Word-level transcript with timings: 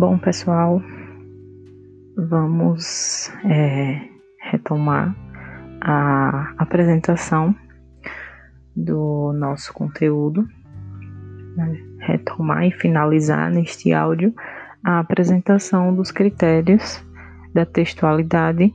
Bom, 0.00 0.16
pessoal, 0.16 0.80
vamos 2.16 3.30
é, 3.44 4.00
retomar 4.50 5.14
a 5.78 6.54
apresentação 6.56 7.54
do 8.74 9.34
nosso 9.34 9.74
conteúdo, 9.74 10.48
né? 11.54 11.78
retomar 11.98 12.64
e 12.64 12.70
finalizar 12.70 13.50
neste 13.50 13.92
áudio 13.92 14.34
a 14.82 15.00
apresentação 15.00 15.94
dos 15.94 16.10
critérios 16.10 17.04
da 17.52 17.66
textualidade, 17.66 18.74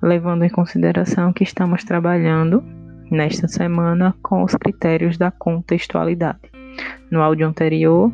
levando 0.00 0.44
em 0.44 0.48
consideração 0.48 1.32
que 1.32 1.42
estamos 1.42 1.82
trabalhando 1.82 2.62
nesta 3.10 3.48
semana 3.48 4.14
com 4.22 4.44
os 4.44 4.54
critérios 4.54 5.18
da 5.18 5.32
contextualidade. 5.32 6.52
No 7.10 7.20
áudio 7.20 7.48
anterior, 7.48 8.12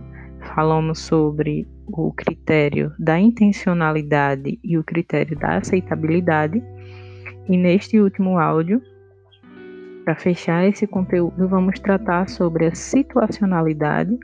falamos 0.54 0.98
sobre 0.98 1.66
o 1.86 2.12
critério 2.12 2.92
da 2.98 3.18
intencionalidade 3.18 4.58
e 4.62 4.78
o 4.78 4.84
critério 4.84 5.38
da 5.38 5.56
aceitabilidade. 5.56 6.62
E 7.48 7.56
neste 7.56 7.98
último 7.98 8.38
áudio, 8.38 8.80
para 10.04 10.14
fechar 10.14 10.66
esse 10.66 10.86
conteúdo, 10.86 11.48
vamos 11.48 11.78
tratar 11.78 12.28
sobre 12.28 12.66
a 12.66 12.74
situacionalidade, 12.74 14.18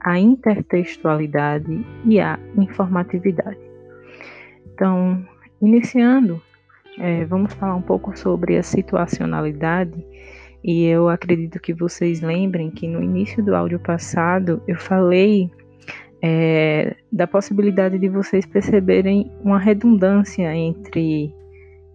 a 0.00 0.18
intertextualidade 0.18 1.84
e 2.04 2.20
a 2.20 2.38
informatividade. 2.56 3.58
Então, 4.72 5.24
iniciando, 5.60 6.40
é, 6.98 7.24
vamos 7.24 7.52
falar 7.54 7.74
um 7.74 7.82
pouco 7.82 8.16
sobre 8.16 8.56
a 8.56 8.62
situacionalidade. 8.62 10.04
E 10.62 10.84
eu 10.86 11.08
acredito 11.08 11.60
que 11.60 11.74
vocês 11.74 12.20
lembrem 12.20 12.70
que 12.70 12.88
no 12.88 13.02
início 13.02 13.44
do 13.44 13.54
áudio 13.54 13.78
passado 13.78 14.62
eu 14.66 14.76
falei 14.76 15.50
é, 16.26 16.96
da 17.12 17.26
possibilidade 17.26 17.98
de 17.98 18.08
vocês 18.08 18.46
perceberem 18.46 19.30
uma 19.42 19.58
redundância 19.58 20.56
entre, 20.56 21.30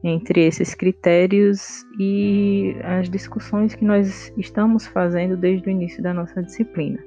entre 0.04 0.46
esses 0.46 0.76
critérios 0.76 1.84
e 2.00 2.76
as 2.84 3.10
discussões 3.10 3.74
que 3.74 3.84
nós 3.84 4.32
estamos 4.38 4.86
fazendo 4.86 5.36
desde 5.36 5.68
o 5.68 5.72
início 5.72 6.04
da 6.04 6.14
nossa 6.14 6.44
disciplina. 6.44 7.04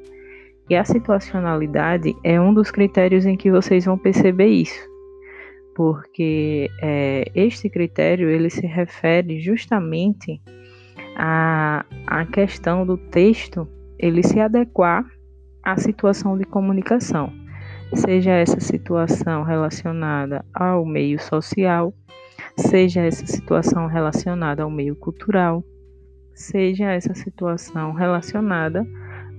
E 0.68 0.74
a 0.74 0.84
situacionalidade 0.84 2.12
é 2.24 2.40
um 2.40 2.52
dos 2.52 2.72
critérios 2.72 3.24
em 3.24 3.36
que 3.36 3.52
vocês 3.52 3.84
vão 3.84 3.96
perceber 3.96 4.48
isso, 4.48 4.88
porque 5.76 6.68
é, 6.82 7.30
este 7.36 7.70
critério 7.70 8.28
ele 8.28 8.50
se 8.50 8.66
refere 8.66 9.40
justamente 9.40 10.40
à, 11.14 11.86
à 12.04 12.26
questão 12.26 12.84
do 12.84 12.96
texto 12.96 13.68
ele 13.96 14.24
se 14.24 14.40
adequar 14.40 15.06
a 15.62 15.76
situação 15.76 16.36
de 16.36 16.44
comunicação, 16.44 17.32
seja 17.94 18.32
essa 18.32 18.60
situação 18.60 19.42
relacionada 19.42 20.44
ao 20.52 20.84
meio 20.84 21.20
social, 21.20 21.94
seja 22.56 23.02
essa 23.02 23.26
situação 23.26 23.86
relacionada 23.86 24.62
ao 24.62 24.70
meio 24.70 24.96
cultural, 24.96 25.64
seja 26.34 26.90
essa 26.90 27.14
situação 27.14 27.92
relacionada 27.92 28.86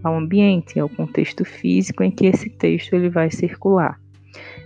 ao 0.04 0.16
ambiente, 0.16 0.80
ao 0.80 0.90
contexto 0.90 1.44
físico 1.46 2.04
em 2.04 2.12
que 2.12 2.26
esse 2.26 2.50
texto 2.50 2.94
ele 2.94 3.10
vai 3.10 3.32
circular. 3.32 4.00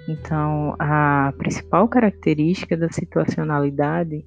Então, 0.08 0.76
a 0.80 1.34
principal 1.38 1.88
característica 1.88 2.78
da 2.78 2.90
situacionalidade 2.90 4.26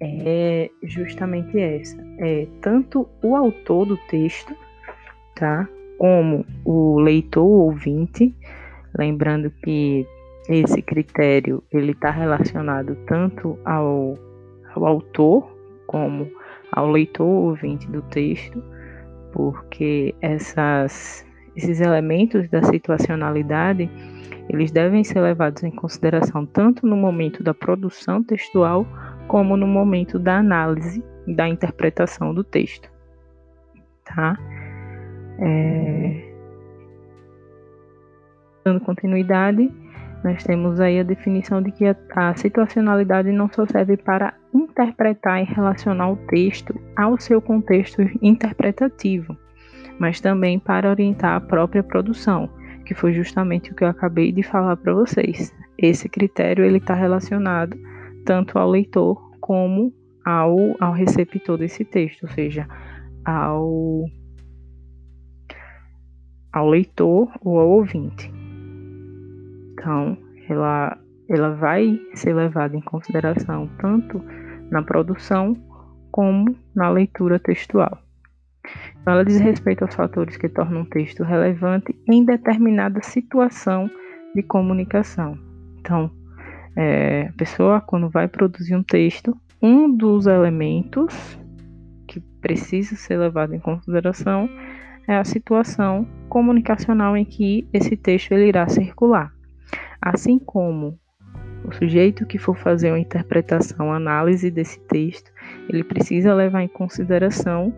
é 0.00 0.70
justamente 0.82 1.58
essa, 1.58 2.02
é 2.18 2.46
tanto 2.62 3.06
o 3.22 3.36
autor 3.36 3.86
do 3.86 3.96
texto, 4.08 4.54
tá? 5.36 5.68
Como 6.00 6.46
o 6.64 6.98
leitor 6.98 7.44
ouvinte, 7.44 8.34
lembrando 8.98 9.50
que 9.62 10.06
esse 10.48 10.80
critério 10.80 11.62
ele 11.70 11.92
está 11.92 12.10
relacionado 12.10 12.96
tanto 13.06 13.58
ao, 13.66 14.14
ao 14.74 14.86
autor 14.86 15.54
como 15.86 16.26
ao 16.72 16.90
leitor 16.90 17.26
ouvinte 17.26 17.86
do 17.90 18.00
texto, 18.00 18.64
porque 19.30 20.14
essas, 20.22 21.22
esses 21.54 21.82
elementos 21.82 22.48
da 22.48 22.62
situacionalidade 22.62 23.90
eles 24.48 24.70
devem 24.70 25.04
ser 25.04 25.20
levados 25.20 25.62
em 25.62 25.70
consideração 25.70 26.46
tanto 26.46 26.86
no 26.86 26.96
momento 26.96 27.42
da 27.42 27.52
produção 27.52 28.22
textual 28.22 28.86
como 29.28 29.54
no 29.54 29.66
momento 29.66 30.18
da 30.18 30.38
análise 30.38 31.04
da 31.26 31.46
interpretação 31.46 32.32
do 32.32 32.42
texto, 32.42 32.90
tá? 34.02 34.38
É... 35.40 36.30
Dando 38.64 38.80
continuidade, 38.80 39.72
nós 40.22 40.44
temos 40.44 40.80
aí 40.80 41.00
a 41.00 41.02
definição 41.02 41.62
de 41.62 41.72
que 41.72 41.86
a, 41.86 41.96
a 42.14 42.34
situacionalidade 42.34 43.32
não 43.32 43.50
só 43.50 43.64
serve 43.66 43.96
para 43.96 44.34
interpretar 44.52 45.40
e 45.40 45.44
relacionar 45.44 46.10
o 46.10 46.16
texto 46.16 46.78
ao 46.96 47.18
seu 47.18 47.40
contexto 47.40 48.02
interpretativo, 48.20 49.36
mas 49.98 50.20
também 50.20 50.58
para 50.58 50.90
orientar 50.90 51.36
a 51.36 51.40
própria 51.40 51.82
produção, 51.82 52.50
que 52.84 52.94
foi 52.94 53.14
justamente 53.14 53.72
o 53.72 53.74
que 53.74 53.82
eu 53.82 53.88
acabei 53.88 54.30
de 54.30 54.42
falar 54.42 54.76
para 54.76 54.92
vocês. 54.92 55.54
Esse 55.78 56.08
critério 56.08 56.64
ele 56.64 56.78
está 56.78 56.94
relacionado 56.94 57.76
tanto 58.26 58.58
ao 58.58 58.68
leitor 58.68 59.18
como 59.40 59.92
ao, 60.24 60.76
ao 60.78 60.92
receptor 60.92 61.56
desse 61.56 61.84
texto, 61.84 62.24
ou 62.24 62.28
seja, 62.28 62.68
ao 63.24 64.04
ao 66.52 66.68
leitor 66.68 67.30
ou 67.42 67.58
ao 67.58 67.68
ouvinte. 67.68 68.32
Então, 69.72 70.16
ela, 70.48 70.98
ela 71.28 71.54
vai 71.54 72.00
ser 72.14 72.34
levada 72.34 72.76
em 72.76 72.80
consideração 72.80 73.68
tanto 73.78 74.22
na 74.70 74.82
produção 74.82 75.54
como 76.10 76.54
na 76.74 76.90
leitura 76.90 77.38
textual. 77.38 77.98
Então, 79.00 79.14
ela 79.14 79.24
diz 79.24 79.40
respeito 79.40 79.82
aos 79.82 79.94
fatores 79.94 80.36
que 80.36 80.48
tornam 80.48 80.82
um 80.82 80.84
texto 80.84 81.22
relevante 81.22 81.94
em 82.06 82.24
determinada 82.24 83.00
situação 83.02 83.90
de 84.34 84.42
comunicação. 84.42 85.38
Então, 85.78 86.10
é, 86.76 87.28
a 87.28 87.32
pessoa, 87.32 87.80
quando 87.80 88.08
vai 88.08 88.28
produzir 88.28 88.76
um 88.76 88.82
texto, 88.82 89.36
um 89.62 89.94
dos 89.94 90.26
elementos 90.26 91.38
que 92.06 92.20
precisa 92.20 92.96
ser 92.96 93.18
levado 93.18 93.54
em 93.54 93.60
consideração 93.60 94.48
é 95.10 95.16
a 95.16 95.24
situação 95.24 96.06
comunicacional 96.28 97.16
em 97.16 97.24
que 97.24 97.66
esse 97.72 97.96
texto 97.96 98.30
ele 98.30 98.46
irá 98.46 98.68
circular. 98.68 99.34
Assim 100.00 100.38
como 100.38 100.96
o 101.64 101.72
sujeito 101.72 102.24
que 102.24 102.38
for 102.38 102.56
fazer 102.56 102.92
uma 102.92 102.98
interpretação, 103.00 103.92
análise 103.92 104.52
desse 104.52 104.78
texto, 104.86 105.32
ele 105.68 105.82
precisa 105.82 106.32
levar 106.32 106.62
em 106.62 106.68
consideração 106.68 107.74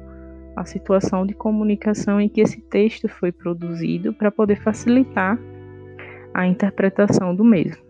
a 0.54 0.66
situação 0.66 1.24
de 1.24 1.32
comunicação 1.32 2.20
em 2.20 2.28
que 2.28 2.42
esse 2.42 2.60
texto 2.60 3.08
foi 3.08 3.32
produzido 3.32 4.12
para 4.12 4.30
poder 4.30 4.60
facilitar 4.60 5.38
a 6.34 6.46
interpretação 6.46 7.34
do 7.34 7.42
mesmo. 7.42 7.82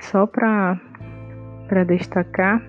Só 0.00 0.26
para 0.26 0.78
destacar 1.86 2.62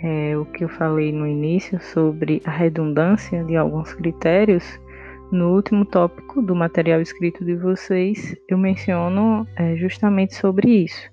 é, 0.00 0.36
o 0.36 0.44
que 0.44 0.64
eu 0.64 0.68
falei 0.68 1.12
no 1.12 1.26
início 1.26 1.80
sobre 1.80 2.40
a 2.44 2.50
redundância 2.50 3.44
de 3.44 3.56
alguns 3.56 3.92
critérios, 3.94 4.64
no 5.30 5.54
último 5.54 5.84
tópico 5.84 6.40
do 6.40 6.54
material 6.54 7.00
escrito 7.00 7.44
de 7.44 7.54
vocês, 7.54 8.36
eu 8.48 8.56
menciono 8.56 9.46
é, 9.56 9.76
justamente 9.76 10.34
sobre 10.34 10.84
isso, 10.84 11.10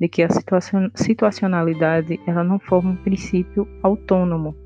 de 0.00 0.08
que 0.08 0.22
a 0.22 0.30
situacion 0.30 0.88
situacionalidade 0.94 2.18
ela 2.26 2.42
não 2.42 2.58
forma 2.58 2.90
um 2.92 2.96
princípio 2.96 3.68
autônomo, 3.82 4.56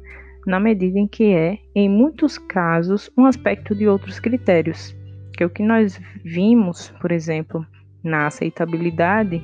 na 0.46 0.60
medida 0.60 0.98
em 0.98 1.08
que 1.08 1.32
é, 1.32 1.58
em 1.74 1.88
muitos 1.88 2.38
casos, 2.38 3.10
um 3.16 3.26
aspecto 3.26 3.74
de 3.74 3.88
outros 3.88 4.20
critérios, 4.20 4.94
que 5.32 5.42
é 5.42 5.46
o 5.46 5.50
que 5.50 5.62
nós 5.62 6.00
vimos, 6.24 6.90
por 7.00 7.10
exemplo, 7.10 7.66
na 8.04 8.26
aceitabilidade 8.26 9.42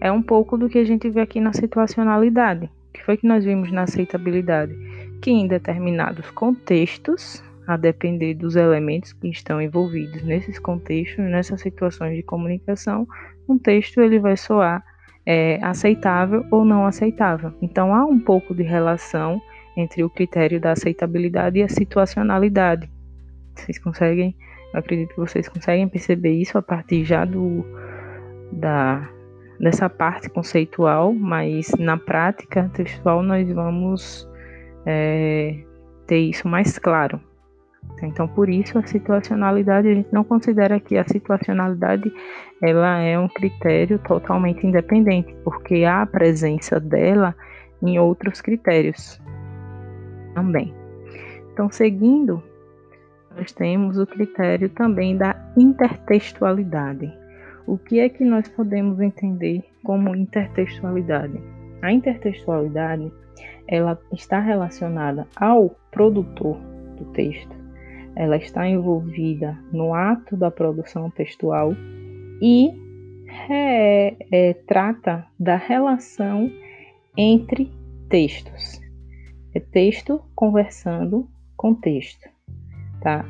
é 0.00 0.10
um 0.10 0.22
pouco 0.22 0.56
do 0.56 0.68
que 0.68 0.78
a 0.78 0.84
gente 0.84 1.08
vê 1.10 1.20
aqui 1.20 1.40
na 1.40 1.52
situacionalidade. 1.52 2.66
O 2.66 2.92
que 2.92 3.04
foi 3.04 3.16
que 3.16 3.26
nós 3.26 3.44
vimos 3.44 3.70
na 3.70 3.82
aceitabilidade? 3.82 4.74
Que 5.20 5.30
em 5.30 5.46
determinados 5.46 6.30
contextos, 6.30 7.42
a 7.66 7.76
depender 7.76 8.34
dos 8.34 8.56
elementos 8.56 9.12
que 9.12 9.28
estão 9.28 9.60
envolvidos 9.60 10.22
nesses 10.22 10.58
contextos, 10.58 11.24
nessas 11.24 11.60
situações 11.60 12.16
de 12.16 12.22
comunicação, 12.22 13.06
um 13.48 13.58
texto 13.58 14.00
ele 14.00 14.18
vai 14.18 14.36
soar 14.36 14.82
é, 15.26 15.58
aceitável 15.62 16.44
ou 16.50 16.64
não 16.64 16.86
aceitável. 16.86 17.52
Então 17.60 17.94
há 17.94 18.04
um 18.04 18.18
pouco 18.18 18.54
de 18.54 18.62
relação 18.62 19.40
entre 19.76 20.02
o 20.02 20.08
critério 20.08 20.60
da 20.60 20.72
aceitabilidade 20.72 21.58
e 21.58 21.62
a 21.62 21.68
situacionalidade. 21.68 22.90
Vocês 23.54 23.78
conseguem 23.78 24.34
Eu 24.72 24.80
acredito 24.80 25.10
que 25.10 25.20
vocês 25.20 25.48
conseguem 25.48 25.88
perceber 25.88 26.32
isso 26.32 26.56
a 26.56 26.62
partir 26.62 27.04
já 27.04 27.24
do 27.24 27.64
da 28.52 29.08
dessa 29.60 29.88
parte 29.88 30.28
conceitual, 30.28 31.12
mas 31.12 31.70
na 31.78 31.96
prática 31.96 32.70
textual 32.74 33.22
nós 33.22 33.50
vamos 33.50 34.28
é, 34.86 35.58
ter 36.06 36.18
isso 36.18 36.46
mais 36.48 36.78
claro. 36.78 37.20
Então, 38.02 38.28
por 38.28 38.48
isso 38.48 38.78
a 38.78 38.86
situacionalidade 38.86 39.88
a 39.88 39.94
gente 39.94 40.12
não 40.12 40.22
considera 40.22 40.78
que 40.78 40.96
a 40.96 41.04
situacionalidade 41.06 42.12
ela 42.62 42.98
é 42.98 43.18
um 43.18 43.28
critério 43.28 43.98
totalmente 44.00 44.66
independente, 44.66 45.34
porque 45.42 45.84
há 45.84 46.02
a 46.02 46.06
presença 46.06 46.78
dela 46.78 47.34
em 47.82 47.98
outros 47.98 48.40
critérios 48.40 49.20
também. 50.34 50.74
Então, 51.52 51.70
seguindo, 51.70 52.42
nós 53.36 53.52
temos 53.52 53.98
o 53.98 54.06
critério 54.06 54.68
também 54.68 55.16
da 55.16 55.34
intertextualidade. 55.56 57.12
O 57.68 57.76
que 57.76 58.00
é 58.00 58.08
que 58.08 58.24
nós 58.24 58.48
podemos 58.48 58.98
entender 58.98 59.62
como 59.84 60.16
intertextualidade? 60.16 61.38
A 61.82 61.92
intertextualidade 61.92 63.12
ela 63.68 64.00
está 64.10 64.40
relacionada 64.40 65.28
ao 65.36 65.76
produtor 65.90 66.56
do 66.96 67.04
texto, 67.12 67.54
ela 68.16 68.38
está 68.38 68.66
envolvida 68.66 69.54
no 69.70 69.92
ato 69.92 70.34
da 70.34 70.50
produção 70.50 71.10
textual 71.10 71.74
e 72.40 72.70
é, 73.50 74.16
é, 74.32 74.54
trata 74.66 75.26
da 75.38 75.56
relação 75.56 76.50
entre 77.18 77.70
textos. 78.08 78.80
É 79.54 79.60
texto 79.60 80.22
conversando 80.34 81.28
com 81.54 81.74
texto, 81.74 82.30
tá? 83.02 83.26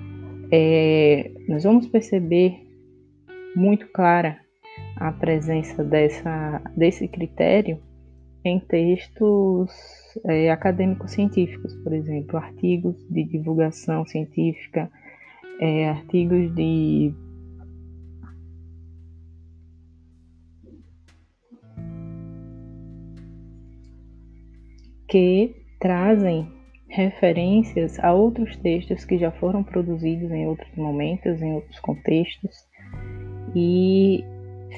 É, 0.53 1.29
nós 1.49 1.65
vamos 1.65 1.89
perceber 1.89 2.68
muito 3.59 3.89
clara 3.89 4.39
a 4.97 5.11
presença 5.11 5.83
dessa, 5.83 6.63
desse 6.77 7.09
critério 7.09 7.83
em 8.45 8.61
textos 8.61 9.71
é, 10.25 10.49
acadêmicos 10.51 11.11
científicos, 11.11 11.75
por 11.83 11.93
exemplo, 11.93 12.37
artigos 12.37 12.97
de 13.11 13.25
divulgação 13.25 14.07
científica, 14.07 14.89
é, 15.61 15.89
artigos 15.89 16.55
de 16.55 17.13
que 25.09 25.57
trazem 25.81 26.49
referências 26.89 27.99
a 27.99 28.13
outros 28.13 28.57
textos 28.59 29.05
que 29.05 29.19
já 29.19 29.33
foram 29.33 29.65
produzidos 29.65 30.31
em 30.31 30.47
outros 30.47 30.75
momentos, 30.77 31.43
em 31.43 31.55
outros 31.55 31.81
contextos, 31.81 32.68
e 33.55 34.25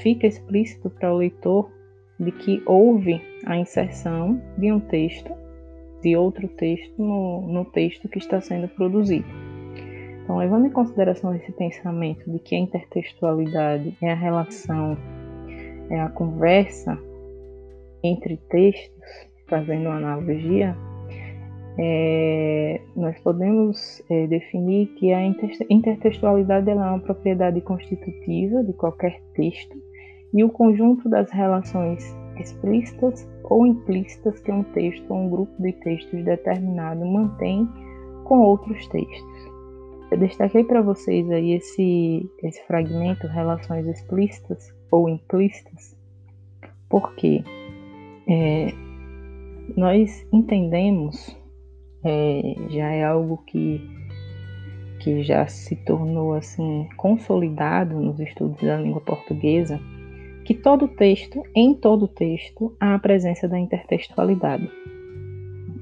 fica 0.03 0.27
explícito 0.27 0.91
para 0.91 1.13
o 1.13 1.19
leitor 1.19 1.71
de 2.19 2.31
que 2.33 2.63
houve 2.67 3.21
a 3.47 3.57
inserção 3.57 4.41
de 4.59 4.71
um 4.71 4.79
texto, 4.79 5.33
de 6.03 6.17
outro 6.17 6.49
texto, 6.49 6.93
no, 6.99 7.41
no 7.43 7.65
texto 7.65 8.09
que 8.09 8.19
está 8.19 8.41
sendo 8.41 8.69
produzido. 8.69 9.27
Então, 10.23 10.39
levando 10.39 10.67
em 10.67 10.71
consideração 10.71 11.35
esse 11.35 11.51
pensamento 11.53 12.31
de 12.31 12.39
que 12.39 12.55
a 12.55 12.59
intertextualidade 12.59 13.97
é 14.01 14.13
a 14.13 14.15
relação, 14.15 14.97
é 15.91 16.01
a 16.01 16.09
conversa 16.09 16.99
entre 18.03 18.37
textos, 18.49 19.01
fazendo 19.49 19.87
uma 19.87 19.97
analogia, 19.97 20.77
é, 21.79 22.81
nós 22.97 23.19
podemos 23.21 24.03
é, 24.11 24.27
definir 24.27 24.89
que 24.95 25.13
a 25.13 25.21
intertextualidade 25.71 26.69
é 26.69 26.75
uma 26.75 26.99
propriedade 26.99 27.61
constitutiva 27.61 28.63
de 28.65 28.73
qualquer 28.73 29.21
texto 29.35 29.77
e 30.33 30.45
o 30.45 30.51
conjunto 30.51 31.09
das 31.09 31.31
relações 31.31 32.17
explícitas 32.39 33.29
ou 33.45 33.67
implícitas 33.67 34.41
que 34.41 34.51
um 34.51 34.63
texto 34.63 35.11
ou 35.11 35.19
um 35.19 35.29
grupo 35.29 35.63
de 35.63 35.73
textos 35.73 36.25
determinado 36.25 37.05
mantém 37.05 37.69
com 38.25 38.41
outros 38.41 38.87
textos. 38.89 39.51
Eu 40.11 40.19
destaquei 40.19 40.65
para 40.65 40.83
vocês 40.83 41.31
aí 41.31 41.53
esse, 41.53 42.29
esse 42.43 42.65
fragmento, 42.67 43.27
relações 43.27 43.87
explícitas 43.87 44.75
ou 44.91 45.09
implícitas, 45.09 45.97
porque 46.89 47.45
é, 48.29 48.73
nós 49.77 50.27
entendemos, 50.33 51.37
é, 52.05 52.55
já 52.69 52.91
é 52.91 53.05
algo 53.05 53.39
que, 53.47 53.81
que 55.01 55.23
já 55.23 55.47
se 55.47 55.77
tornou 55.77 56.35
assim 56.35 56.89
consolidado 56.97 58.01
nos 58.01 58.19
estudos 58.21 58.61
da 58.61 58.77
língua 58.79 59.01
portuguesa, 59.01 59.81
que 60.45 60.55
todo 60.55 60.89
texto, 60.89 61.43
em 61.55 61.75
todo 61.75 62.09
texto, 62.09 62.75
há 62.81 62.95
a 62.95 62.99
presença 62.99 63.47
da 63.47 63.59
intertextualidade. 63.59 64.71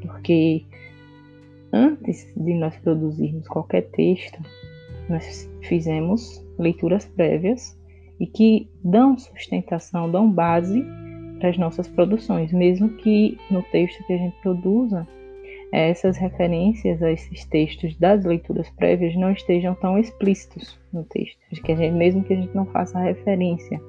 Porque 0.03 0.65
antes 1.73 2.33
de 2.37 2.55
nós 2.55 2.77
produzirmos 2.77 3.47
qualquer 3.49 3.83
texto, 3.91 4.39
nós 5.09 5.51
fizemos 5.63 6.45
leituras 6.59 7.07
prévias 7.07 7.79
e 8.21 8.27
que 8.27 8.69
dão 8.85 9.17
sustentação, 9.17 10.11
dão 10.11 10.31
base 10.31 10.85
para 11.39 11.51
as 11.51 11.57
nossas 11.57 11.87
produções, 11.89 12.53
mesmo 12.53 12.89
que 12.91 13.39
no 13.51 13.63
texto 13.63 14.05
que 14.07 14.13
a 14.13 14.19
gente 14.19 14.37
produza, 14.43 15.07
essas 15.73 16.17
referências 16.17 17.03
a 17.03 17.13
esses 17.13 17.45
textos 17.45 17.95
das 17.97 18.25
leituras 18.25 18.71
prévias 18.71 19.15
não 19.17 19.31
estejam 19.33 19.75
tão 19.75 19.99
explícitos 19.99 20.79
no 20.93 21.05
texto, 21.05 21.39
que 21.63 21.77
gente, 21.77 21.95
mesmo 21.95 22.25
que 22.25 22.33
a 22.33 22.37
gente 22.37 22.55
não 22.55 22.67
faça 22.67 22.99
referência 22.99 23.81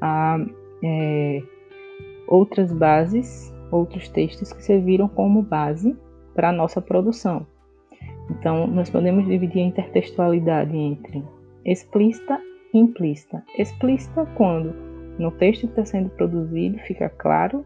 a 0.00 0.38
é, 0.84 1.42
outras 2.28 2.72
bases, 2.72 3.52
outros 3.70 4.08
textos 4.08 4.52
que 4.52 4.62
serviram 4.62 5.08
como 5.08 5.42
base 5.42 5.96
para 6.34 6.50
a 6.50 6.52
nossa 6.52 6.82
produção. 6.82 7.46
Então, 8.30 8.66
nós 8.66 8.90
podemos 8.90 9.26
dividir 9.26 9.62
a 9.62 9.66
intertextualidade 9.66 10.76
entre 10.76 11.24
explícita 11.64 12.38
e 12.74 12.78
implícita. 12.78 13.42
Explícita 13.56 14.26
quando 14.34 14.74
no 15.18 15.30
texto 15.30 15.62
que 15.62 15.80
está 15.80 15.84
sendo 15.84 16.10
produzido 16.10 16.78
fica 16.80 17.08
claro, 17.08 17.64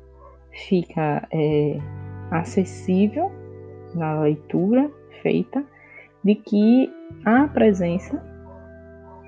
fica 0.69 1.27
é, 1.33 1.79
acessível 2.31 3.40
na 3.95 4.21
leitura 4.21 4.91
feita 5.23 5.65
de 6.25 6.35
que 6.35 6.91
há 7.25 7.45
a 7.45 7.49
presença 7.49 8.23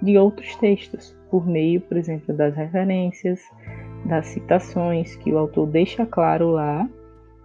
de 0.03 0.19
outros 0.19 0.55
textos, 0.57 1.17
por 1.31 1.47
meio, 1.47 1.81
por 1.81 1.97
exemplo, 1.97 2.35
das 2.35 2.55
referências, 2.55 3.41
das 4.05 4.27
citações 4.27 5.17
que 5.17 5.33
o 5.33 5.39
autor 5.39 5.67
deixa 5.69 6.05
claro 6.05 6.51
lá, 6.51 6.89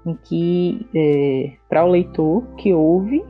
em 0.06 0.18
que 0.24 0.86
é, 0.96 1.54
para 1.70 1.86
o 1.86 1.92
leitor 1.92 2.44
que 2.58 2.74
houve 2.74 3.24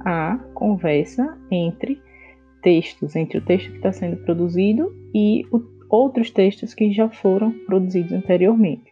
a 0.00 0.38
conversa 0.54 1.36
entre 1.50 2.00
textos, 2.62 3.14
entre 3.14 3.38
o 3.38 3.42
texto 3.42 3.70
que 3.70 3.76
está 3.76 3.92
sendo 3.92 4.16
produzido 4.18 4.94
e 5.14 5.44
o, 5.52 5.60
outros 5.88 6.30
textos 6.30 6.74
que 6.74 6.92
já 6.92 7.08
foram 7.08 7.52
produzidos 7.66 8.12
anteriormente. 8.12 8.90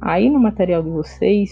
Aí 0.00 0.28
no 0.28 0.38
material 0.38 0.82
de 0.82 0.90
vocês, 0.90 1.50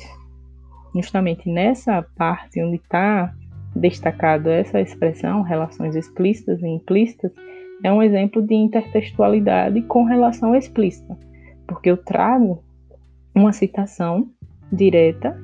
justamente 1.00 1.48
nessa 1.48 2.02
parte 2.16 2.62
onde 2.62 2.76
está 2.76 3.34
destacado 3.74 4.48
essa 4.48 4.80
expressão, 4.80 5.42
relações 5.42 5.94
explícitas 5.94 6.62
e 6.62 6.66
implícitas, 6.66 7.32
é 7.84 7.92
um 7.92 8.02
exemplo 8.02 8.40
de 8.42 8.54
intertextualidade 8.54 9.82
com 9.82 10.04
relação 10.04 10.54
explícita, 10.54 11.16
porque 11.66 11.90
eu 11.90 11.96
trago 11.96 12.64
uma 13.34 13.52
citação 13.52 14.30
direta 14.72 15.38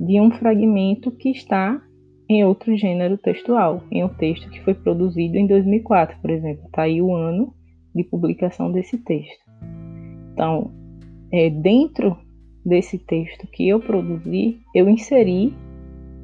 de 0.00 0.18
um 0.20 0.30
fragmento 0.30 1.10
que 1.10 1.30
está 1.30 1.80
em 2.28 2.44
outro 2.44 2.74
gênero 2.76 3.18
textual, 3.18 3.82
em 3.90 4.02
um 4.02 4.08
texto 4.08 4.48
que 4.48 4.62
foi 4.62 4.74
produzido 4.74 5.36
em 5.36 5.46
2004, 5.46 6.18
por 6.20 6.30
exemplo. 6.30 6.64
Está 6.66 6.82
aí 6.82 7.02
o 7.02 7.14
ano 7.14 7.54
de 7.94 8.02
publicação 8.02 8.72
desse 8.72 8.96
texto. 8.98 9.44
Então, 10.32 10.72
é, 11.30 11.50
dentro 11.50 12.16
desse 12.64 12.98
texto 12.98 13.46
que 13.46 13.68
eu 13.68 13.80
produzi, 13.80 14.58
eu 14.74 14.88
inseri 14.88 15.52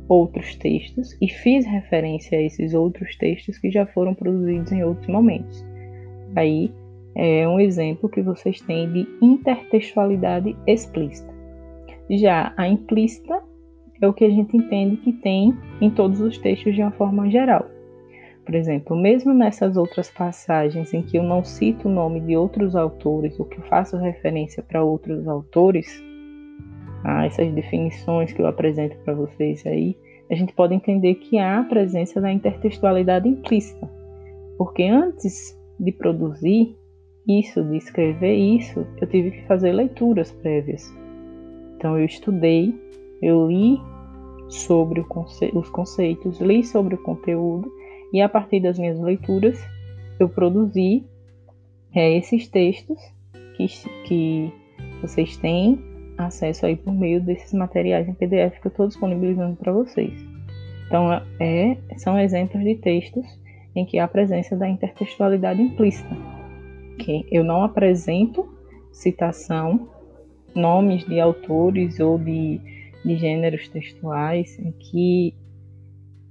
outros 0.08 0.54
textos 0.56 1.16
e 1.20 1.28
fiz 1.28 1.66
referência 1.66 2.38
a 2.38 2.42
esses 2.42 2.72
outros 2.72 3.16
textos 3.16 3.58
que 3.58 3.70
já 3.70 3.86
foram 3.86 4.14
produzidos 4.14 4.72
em 4.72 4.82
outros 4.82 5.08
momentos. 5.08 5.64
Aí 6.34 6.72
é 7.14 7.46
um 7.46 7.60
exemplo 7.60 8.08
que 8.08 8.22
vocês 8.22 8.60
têm 8.60 8.90
de 8.92 9.06
intertextualidade 9.20 10.56
explícita. 10.66 11.32
Já 12.08 12.54
a 12.56 12.68
implícita 12.68 13.42
é 14.00 14.06
o 14.06 14.12
que 14.12 14.24
a 14.24 14.30
gente 14.30 14.56
entende 14.56 14.96
que 14.98 15.12
tem 15.12 15.54
em 15.80 15.90
todos 15.90 16.20
os 16.20 16.38
textos 16.38 16.74
de 16.74 16.80
uma 16.80 16.92
forma 16.92 17.28
geral. 17.28 17.66
Por 18.46 18.54
exemplo, 18.54 18.96
mesmo 18.96 19.34
nessas 19.34 19.76
outras 19.76 20.10
passagens 20.10 20.94
em 20.94 21.02
que 21.02 21.18
eu 21.18 21.22
não 21.22 21.44
cito 21.44 21.86
o 21.86 21.92
nome 21.92 22.20
de 22.20 22.34
outros 22.34 22.74
autores 22.74 23.38
ou 23.38 23.44
que 23.44 23.58
eu 23.58 23.64
faço 23.64 23.98
referência 23.98 24.62
para 24.62 24.82
outros 24.82 25.28
autores, 25.28 26.02
a 27.04 27.26
essas 27.26 27.52
definições 27.52 28.32
que 28.32 28.42
eu 28.42 28.46
apresento 28.46 28.96
para 29.04 29.14
vocês 29.14 29.64
aí, 29.66 29.96
a 30.30 30.34
gente 30.34 30.52
pode 30.52 30.74
entender 30.74 31.14
que 31.16 31.38
há 31.38 31.60
a 31.60 31.64
presença 31.64 32.20
da 32.20 32.30
intertextualidade 32.30 33.28
implícita. 33.28 33.88
Porque 34.58 34.82
antes 34.84 35.56
de 35.78 35.92
produzir 35.92 36.76
isso, 37.26 37.62
de 37.62 37.76
escrever 37.76 38.34
isso, 38.34 38.86
eu 39.00 39.06
tive 39.06 39.30
que 39.30 39.46
fazer 39.46 39.72
leituras 39.72 40.32
prévias. 40.32 40.92
Então 41.76 41.96
eu 41.98 42.04
estudei, 42.04 42.74
eu 43.22 43.46
li 43.46 43.78
sobre 44.48 45.02
conce 45.04 45.50
os 45.54 45.68
conceitos, 45.70 46.40
li 46.40 46.64
sobre 46.64 46.94
o 46.94 47.02
conteúdo 47.02 47.70
e 48.12 48.20
a 48.20 48.28
partir 48.28 48.60
das 48.60 48.78
minhas 48.78 48.98
leituras 48.98 49.58
eu 50.18 50.28
produzi 50.28 51.04
é, 51.94 52.16
esses 52.16 52.48
textos 52.48 52.98
que, 53.56 53.66
que 54.06 54.52
vocês 55.02 55.36
têm 55.36 55.78
acesso 56.18 56.66
aí 56.66 56.76
por 56.76 56.92
meio 56.92 57.20
desses 57.20 57.52
materiais 57.52 58.08
em 58.08 58.12
PDF 58.12 58.60
que 58.60 58.66
eu 58.66 58.70
estou 58.70 58.88
disponibilizando 58.88 59.56
para 59.56 59.72
vocês. 59.72 60.12
Então, 60.86 61.12
é, 61.38 61.76
são 61.96 62.18
exemplos 62.18 62.62
de 62.64 62.74
textos 62.74 63.26
em 63.74 63.84
que 63.84 63.98
há 63.98 64.04
a 64.04 64.08
presença 64.08 64.56
da 64.56 64.68
intertextualidade 64.68 65.62
implícita. 65.62 66.16
Que 66.98 67.24
eu 67.30 67.44
não 67.44 67.62
apresento 67.62 68.48
citação, 68.90 69.88
nomes 70.54 71.04
de 71.04 71.20
autores 71.20 72.00
ou 72.00 72.18
de, 72.18 72.60
de 73.04 73.16
gêneros 73.16 73.68
textuais 73.68 74.58
em 74.58 74.72
que 74.72 75.34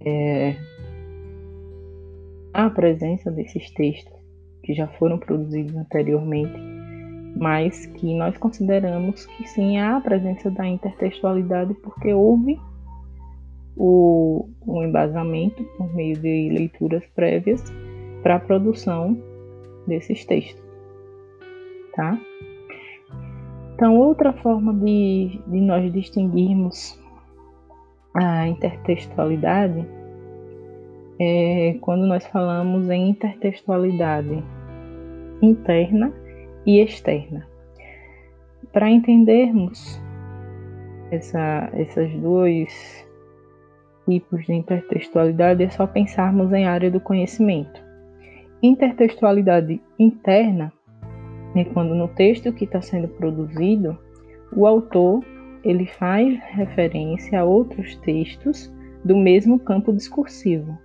é, 0.01 0.55
há 2.53 2.65
a 2.65 2.69
presença 2.69 3.31
desses 3.31 3.71
textos 3.71 4.17
que 4.63 4.73
já 4.73 4.87
foram 4.87 5.17
produzidos 5.17 5.75
anteriormente, 5.75 6.59
mas 7.39 7.85
que 7.85 8.15
nós 8.15 8.37
consideramos 8.37 9.25
que 9.25 9.47
sim 9.47 9.77
há 9.77 9.97
a 9.97 10.01
presença 10.01 10.49
da 10.49 10.67
intertextualidade 10.67 11.73
porque 11.75 12.13
houve 12.13 12.59
o, 13.75 14.47
embasamento 14.67 15.63
por 15.77 15.93
meio 15.93 16.17
de 16.17 16.49
leituras 16.49 17.05
prévias 17.15 17.63
para 18.23 18.35
a 18.35 18.39
produção 18.39 19.17
desses 19.85 20.25
textos, 20.25 20.63
tá? 21.95 22.19
Então, 23.75 23.95
outra 23.95 24.33
forma 24.33 24.73
de, 24.73 25.39
de 25.45 25.61
nós 25.61 25.93
distinguirmos 25.93 26.99
a 28.15 28.47
intertextualidade 28.47 29.85
é 31.19 31.77
quando 31.81 32.07
nós 32.07 32.25
falamos 32.27 32.89
em 32.89 33.09
intertextualidade 33.09 34.43
interna 35.41 36.11
e 36.67 36.81
externa. 36.81 37.47
Para 38.73 38.89
entendermos 38.89 39.99
essa, 41.09 41.69
essas 41.73 42.11
dois 42.15 43.07
tipos 44.07 44.45
de 44.45 44.53
intertextualidade 44.53 45.63
é 45.63 45.69
só 45.69 45.87
pensarmos 45.87 46.51
em 46.51 46.65
área 46.65 46.91
do 46.91 46.99
conhecimento. 46.99 47.81
Intertextualidade 48.61 49.81
interna 49.97 50.71
é 51.55 51.63
quando 51.63 51.95
no 51.95 52.09
texto 52.09 52.51
que 52.51 52.65
está 52.65 52.81
sendo 52.81 53.07
produzido, 53.07 53.97
o 54.55 54.67
autor 54.67 55.23
ele 55.63 55.85
faz 55.85 56.37
referência 56.51 57.39
a 57.39 57.45
outros 57.45 57.95
textos 57.97 58.73
do 59.03 59.15
mesmo 59.15 59.59
campo 59.59 59.93
discursivo, 59.93 60.77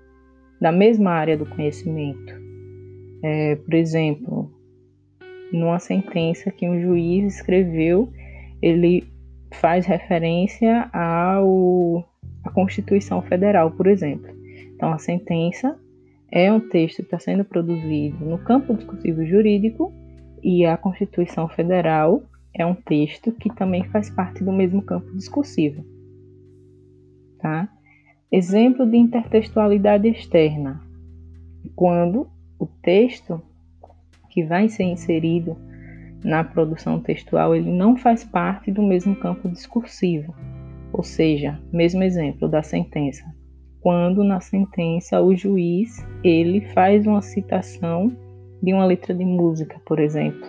da 0.60 0.70
mesma 0.70 1.10
área 1.10 1.36
do 1.36 1.46
conhecimento. 1.46 2.40
É, 3.22 3.56
por 3.56 3.74
exemplo, 3.74 4.50
numa 5.52 5.78
sentença 5.78 6.50
que 6.50 6.68
um 6.68 6.80
juiz 6.80 7.36
escreveu, 7.36 8.12
ele 8.60 9.04
faz 9.52 9.86
referência 9.86 10.88
ao 10.92 12.08
a 12.44 12.50
Constituição 12.50 13.22
Federal, 13.22 13.70
por 13.70 13.86
exemplo. 13.86 14.28
Então, 14.74 14.92
a 14.92 14.98
sentença 14.98 15.78
é 16.30 16.52
um 16.52 16.58
texto 16.58 16.96
que 16.96 17.02
está 17.02 17.18
sendo 17.18 17.44
produzido 17.44 18.24
no 18.24 18.38
campo 18.38 18.74
discursivo 18.74 19.24
jurídico 19.24 19.92
e 20.42 20.66
a 20.66 20.76
Constituição 20.76 21.48
Federal 21.48 22.22
é 22.54 22.66
um 22.66 22.74
texto 22.74 23.32
que 23.32 23.54
também 23.54 23.84
faz 23.84 24.10
parte 24.10 24.42
do 24.42 24.52
mesmo 24.52 24.82
campo 24.82 25.14
discursivo. 25.14 25.84
Tá? 27.38 27.68
Exemplo 28.30 28.84
de 28.90 28.96
intertextualidade 28.96 30.08
externa. 30.08 30.80
Quando 31.76 32.28
o 32.58 32.66
texto 32.66 33.40
que 34.32 34.42
vai 34.42 34.66
ser 34.68 34.84
inserido 34.84 35.56
na 36.24 36.42
produção 36.42 36.98
textual, 36.98 37.54
ele 37.54 37.70
não 37.70 37.96
faz 37.96 38.24
parte 38.24 38.72
do 38.72 38.82
mesmo 38.82 39.14
campo 39.14 39.48
discursivo. 39.48 40.34
Ou 40.92 41.02
seja, 41.02 41.60
mesmo 41.72 42.02
exemplo 42.02 42.48
da 42.48 42.62
sentença. 42.62 43.24
Quando 43.80 44.24
na 44.24 44.40
sentença 44.40 45.20
o 45.20 45.34
juiz 45.36 46.06
ele 46.24 46.62
faz 46.72 47.06
uma 47.06 47.20
citação 47.20 48.16
de 48.62 48.72
uma 48.72 48.86
letra 48.86 49.12
de 49.14 49.24
música, 49.24 49.80
por 49.84 49.98
exemplo. 49.98 50.48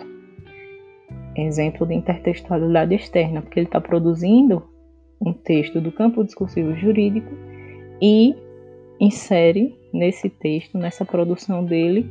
Exemplo 1.36 1.86
de 1.86 1.94
intertextualidade 1.94 2.94
externa, 2.94 3.42
porque 3.42 3.58
ele 3.58 3.66
está 3.66 3.80
produzindo 3.80 4.62
um 5.20 5.32
texto 5.32 5.80
do 5.80 5.92
campo 5.92 6.24
discursivo 6.24 6.74
jurídico 6.76 7.32
e 8.00 8.34
insere 9.00 9.76
nesse 9.92 10.30
texto, 10.30 10.78
nessa 10.78 11.04
produção 11.04 11.64
dele, 11.64 12.08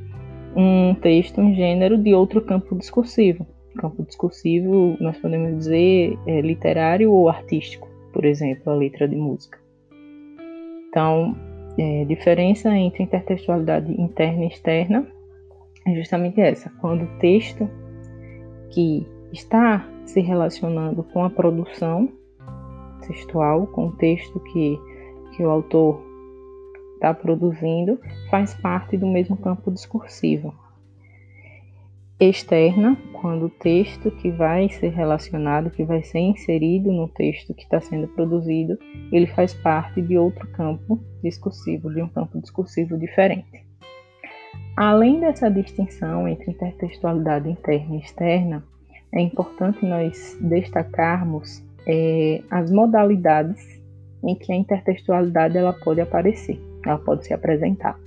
um 0.56 0.96
texto, 0.96 1.42
um 1.42 1.54
gênero 1.54 1.98
de 1.98 2.14
outro 2.14 2.42
campo 2.42 2.76
discursivo. 2.76 3.46
Campo 3.78 4.04
discursivo, 4.04 4.96
nós 5.00 5.18
podemos 5.18 5.58
dizer, 5.58 6.18
é, 6.28 6.42
literário 6.42 7.12
ou 7.12 7.28
artístico 7.28 7.94
por 8.14 8.24
exemplo, 8.24 8.72
a 8.72 8.76
letra 8.76 9.08
de 9.08 9.16
música. 9.16 9.60
Então, 10.88 11.36
é, 11.78 12.06
diferença 12.06 12.70
entre 12.78 13.04
intertextualidade 13.04 13.92
interna 14.00 14.46
e 14.46 14.48
externa 14.48 15.06
é 15.86 15.96
justamente 15.96 16.40
essa, 16.40 16.72
quando 16.80 17.04
o 17.04 17.18
texto 17.18 17.68
que 18.70 19.06
está 19.34 19.86
se 20.06 20.22
relacionando 20.22 21.04
com 21.04 21.26
a 21.26 21.30
produção 21.30 22.08
textual, 23.06 23.68
com 23.68 23.88
o 23.88 23.92
texto 23.94 24.40
que, 24.40 24.80
que 25.36 25.44
o 25.44 25.50
autor 25.50 26.02
está 27.04 27.14
produzindo, 27.14 28.00
faz 28.30 28.54
parte 28.54 28.98
do 28.98 29.06
mesmo 29.06 29.36
campo 29.36 29.72
discursivo 29.72 30.54
externa, 32.20 32.98
quando 33.12 33.46
o 33.46 33.50
texto 33.50 34.12
que 34.12 34.32
vai 34.32 34.70
ser 34.70 34.90
relacionado, 34.90 35.70
que 35.70 35.84
vai 35.84 36.04
ser 36.04 36.20
inserido 36.20 36.92
no 36.92 37.08
texto 37.08 37.54
que 37.54 37.64
está 37.64 37.82
sendo 37.82 38.08
produzido, 38.08 38.78
ele 39.12 39.28
faz 39.28 39.54
parte 39.54 40.02
de 40.02 40.18
outro 40.18 40.48
campo 40.52 41.00
discursivo, 41.22 41.94
de 41.94 42.02
um 42.02 42.08
campo 42.08 42.40
discursivo 42.40 42.98
diferente. 42.98 43.64
Além 44.76 45.20
dessa 45.20 45.50
distinção 45.50 46.28
entre 46.28 46.52
intertextualidade 46.52 47.50
interna 47.50 47.96
e 47.96 48.00
externa, 48.00 48.64
é 49.12 49.22
importante 49.22 49.86
nós 49.86 50.38
destacarmos 50.42 51.64
é, 51.88 52.42
as 52.50 52.72
modalidades 52.72 53.82
em 54.24 54.36
que 54.36 54.52
a 54.52 54.56
intertextualidade 54.56 55.58
ela 55.58 55.74
pode 55.74 56.00
aparecer, 56.00 56.60
ela 56.86 56.98
pode 56.98 57.26
se 57.26 57.34
apresentar. 57.34 58.00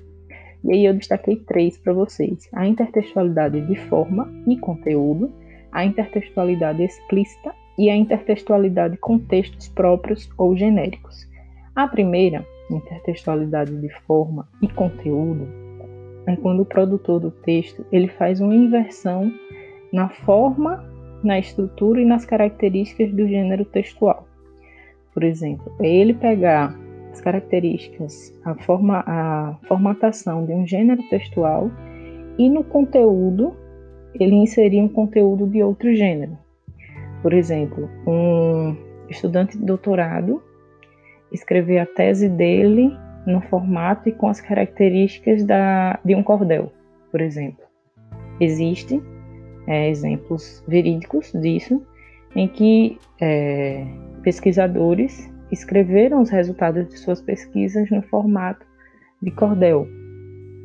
E 0.64 0.72
aí 0.72 0.84
eu 0.84 0.94
destaquei 0.94 1.36
três 1.36 1.78
para 1.78 1.92
vocês: 1.92 2.48
a 2.52 2.66
intertextualidade 2.66 3.60
de 3.60 3.76
forma 3.88 4.28
e 4.46 4.56
conteúdo, 4.58 5.32
a 5.70 5.84
intertextualidade 5.84 6.82
explícita 6.82 7.54
e 7.78 7.90
a 7.90 7.96
intertextualidade 7.96 8.96
com 8.96 9.18
textos 9.18 9.68
próprios 9.68 10.28
ou 10.38 10.56
genéricos. 10.56 11.28
A 11.74 11.86
primeira, 11.86 12.44
intertextualidade 12.70 13.76
de 13.76 13.88
forma 14.06 14.48
e 14.62 14.68
conteúdo, 14.68 15.46
é 16.26 16.34
quando 16.36 16.62
o 16.62 16.66
produtor 16.66 17.20
do 17.20 17.30
texto 17.30 17.84
ele 17.92 18.08
faz 18.08 18.40
uma 18.40 18.54
inversão 18.54 19.32
na 19.92 20.08
forma, 20.08 20.84
na 21.22 21.38
estrutura 21.38 22.00
e 22.00 22.04
nas 22.04 22.24
características 22.24 23.12
do 23.12 23.28
gênero 23.28 23.64
textual. 23.64 24.26
Por 25.14 25.22
exemplo, 25.22 25.72
é 25.80 25.88
ele 25.88 26.14
pegar 26.14 26.76
as 27.16 27.20
características, 27.20 28.38
a, 28.44 28.54
forma, 28.54 29.02
a 29.06 29.56
formatação 29.66 30.44
de 30.44 30.52
um 30.52 30.66
gênero 30.66 31.02
textual 31.08 31.70
e 32.38 32.48
no 32.48 32.62
conteúdo 32.62 33.56
ele 34.14 34.34
inserir 34.34 34.82
um 34.82 34.88
conteúdo 34.88 35.46
de 35.46 35.62
outro 35.62 35.94
gênero. 35.94 36.36
Por 37.22 37.32
exemplo, 37.32 37.88
um 38.06 38.76
estudante 39.08 39.58
de 39.58 39.64
doutorado 39.64 40.42
escrever 41.32 41.78
a 41.78 41.86
tese 41.86 42.28
dele 42.28 42.92
no 43.26 43.40
formato 43.42 44.08
e 44.08 44.12
com 44.12 44.28
as 44.28 44.40
características 44.40 45.42
da, 45.42 45.98
de 46.04 46.14
um 46.14 46.22
cordel, 46.22 46.72
por 47.10 47.20
exemplo. 47.20 47.64
Existem 48.40 49.02
é, 49.66 49.88
exemplos 49.88 50.62
verídicos 50.68 51.32
disso, 51.32 51.84
em 52.34 52.46
que 52.46 52.98
é, 53.20 53.84
pesquisadores 54.22 55.34
escreveram 55.50 56.20
os 56.20 56.30
resultados 56.30 56.88
de 56.88 56.98
suas 56.98 57.20
pesquisas 57.20 57.90
no 57.90 58.02
formato 58.02 58.66
de 59.22 59.30
cordel. 59.30 59.86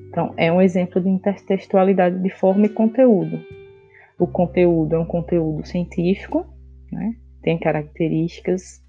Então, 0.09 0.33
é 0.35 0.51
um 0.51 0.61
exemplo 0.61 1.01
de 1.01 1.09
intertextualidade 1.09 2.19
de 2.21 2.29
forma 2.29 2.65
e 2.65 2.69
conteúdo. 2.69 3.39
O 4.19 4.27
conteúdo 4.27 4.95
é 4.95 4.99
um 4.99 5.05
conteúdo 5.05 5.65
científico, 5.65 6.45
né? 6.91 7.15
tem 7.41 7.57
características 7.57 8.83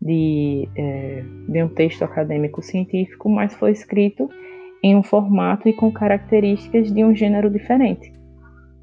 de, 0.00 0.68
é, 0.76 1.24
de 1.48 1.62
um 1.62 1.68
texto 1.68 2.02
acadêmico 2.04 2.62
científico, 2.62 3.28
mas 3.28 3.54
foi 3.54 3.72
escrito 3.72 4.30
em 4.82 4.96
um 4.96 5.02
formato 5.02 5.68
e 5.68 5.72
com 5.72 5.90
características 5.90 6.92
de 6.92 7.04
um 7.04 7.14
gênero 7.14 7.50
diferente. 7.50 8.12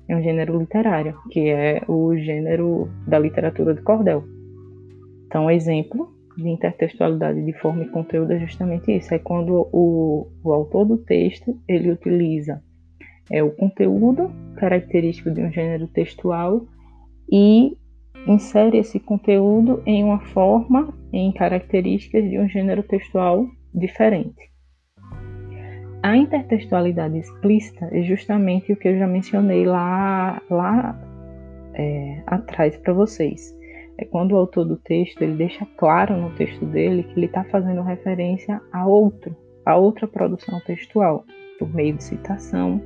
É 0.07 0.15
um 0.15 0.21
gênero 0.21 0.59
literário, 0.59 1.17
que 1.31 1.49
é 1.49 1.81
o 1.87 2.15
gênero 2.15 2.89
da 3.07 3.17
literatura 3.17 3.73
de 3.73 3.81
cordel. 3.81 4.23
Então, 5.25 5.49
exemplo 5.49 6.14
de 6.37 6.49
intertextualidade 6.49 7.43
de 7.43 7.53
forma 7.53 7.83
e 7.83 7.89
conteúdo 7.89 8.33
é 8.33 8.39
justamente 8.39 8.91
isso. 8.91 9.13
É 9.13 9.19
quando 9.19 9.67
o, 9.71 10.27
o 10.43 10.53
autor 10.53 10.85
do 10.85 10.97
texto 10.97 11.59
ele 11.67 11.91
utiliza 11.91 12.61
é, 13.31 13.43
o 13.43 13.51
conteúdo 13.51 14.31
característico 14.55 15.31
de 15.31 15.41
um 15.41 15.51
gênero 15.51 15.87
textual 15.87 16.65
e 17.31 17.77
insere 18.27 18.77
esse 18.77 18.99
conteúdo 18.99 19.81
em 19.85 20.03
uma 20.03 20.19
forma, 20.19 20.93
em 21.11 21.31
características 21.31 22.29
de 22.29 22.39
um 22.39 22.47
gênero 22.47 22.83
textual 22.83 23.45
diferente. 23.73 24.51
A 26.01 26.15
intertextualidade 26.15 27.17
explícita 27.17 27.89
é 27.91 28.03
justamente 28.03 28.71
o 28.71 28.75
que 28.75 28.87
eu 28.87 28.97
já 28.97 29.07
mencionei 29.07 29.65
lá, 29.65 30.39
lá 30.49 30.99
é, 31.73 32.21
atrás 32.27 32.77
para 32.77 32.93
vocês. 32.93 33.55
É 33.97 34.03
quando 34.03 34.33
o 34.33 34.37
autor 34.37 34.65
do 34.65 34.77
texto 34.77 35.21
ele 35.21 35.35
deixa 35.35 35.65
claro 35.77 36.17
no 36.17 36.31
texto 36.35 36.65
dele 36.65 37.03
que 37.03 37.17
ele 37.17 37.27
está 37.27 37.43
fazendo 37.45 37.81
referência 37.81 38.61
a 38.71 38.85
outro, 38.85 39.35
a 39.65 39.77
outra 39.77 40.07
produção 40.07 40.59
textual, 40.61 41.25
por 41.57 41.73
meio 41.73 41.95
de 41.95 42.03
citação, 42.03 42.81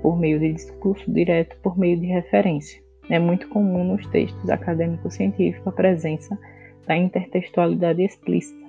por 0.00 0.16
meio 0.16 0.38
de 0.38 0.52
discurso 0.52 1.10
direto, 1.10 1.56
por 1.62 1.76
meio 1.76 1.98
de 1.98 2.06
referência. 2.06 2.80
É 3.10 3.18
muito 3.18 3.48
comum 3.48 3.84
nos 3.84 4.06
textos 4.06 4.48
acadêmicos 4.48 5.14
científicos 5.14 5.66
a 5.66 5.72
presença 5.72 6.38
da 6.86 6.96
intertextualidade 6.96 8.02
explícita. 8.02 8.64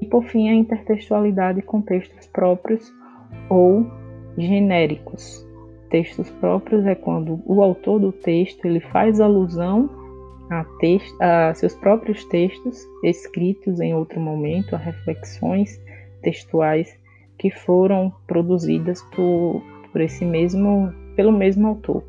E 0.00 0.06
por 0.06 0.24
fim, 0.24 0.48
a 0.48 0.54
intertextualidade 0.54 1.62
com 1.62 1.80
textos 1.80 2.26
próprios 2.26 2.92
ou 3.48 3.86
genéricos. 4.36 5.45
Textos 5.90 6.28
próprios 6.30 6.84
é 6.84 6.94
quando 6.94 7.40
o 7.46 7.62
autor 7.62 8.00
do 8.00 8.12
texto 8.12 8.64
ele 8.64 8.80
faz 8.80 9.20
alusão 9.20 9.88
a, 10.50 10.64
texto, 10.78 11.20
a 11.20 11.54
seus 11.54 11.74
próprios 11.74 12.24
textos 12.24 12.86
escritos 13.02 13.80
em 13.80 13.94
outro 13.94 14.20
momento, 14.20 14.74
a 14.74 14.78
reflexões 14.78 15.80
textuais 16.22 16.98
que 17.38 17.50
foram 17.50 18.12
produzidas 18.26 19.02
por, 19.14 19.62
por 19.92 20.00
esse 20.00 20.24
mesmo 20.24 20.92
pelo 21.14 21.32
mesmo 21.32 21.66
autor. 21.66 22.04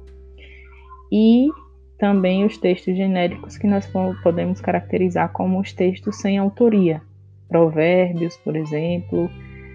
E 1.11 1.47
também 1.97 2.45
os 2.45 2.57
textos 2.57 2.95
genéricos 2.95 3.57
que 3.57 3.65
nós 3.65 3.89
podemos 4.21 4.61
caracterizar 4.61 5.31
como 5.31 5.59
os 5.59 5.73
textos 5.73 6.17
sem 6.17 6.37
autoria. 6.37 7.01
Provérbios, 7.47 8.35
por 8.37 8.55
exemplo, 8.55 9.29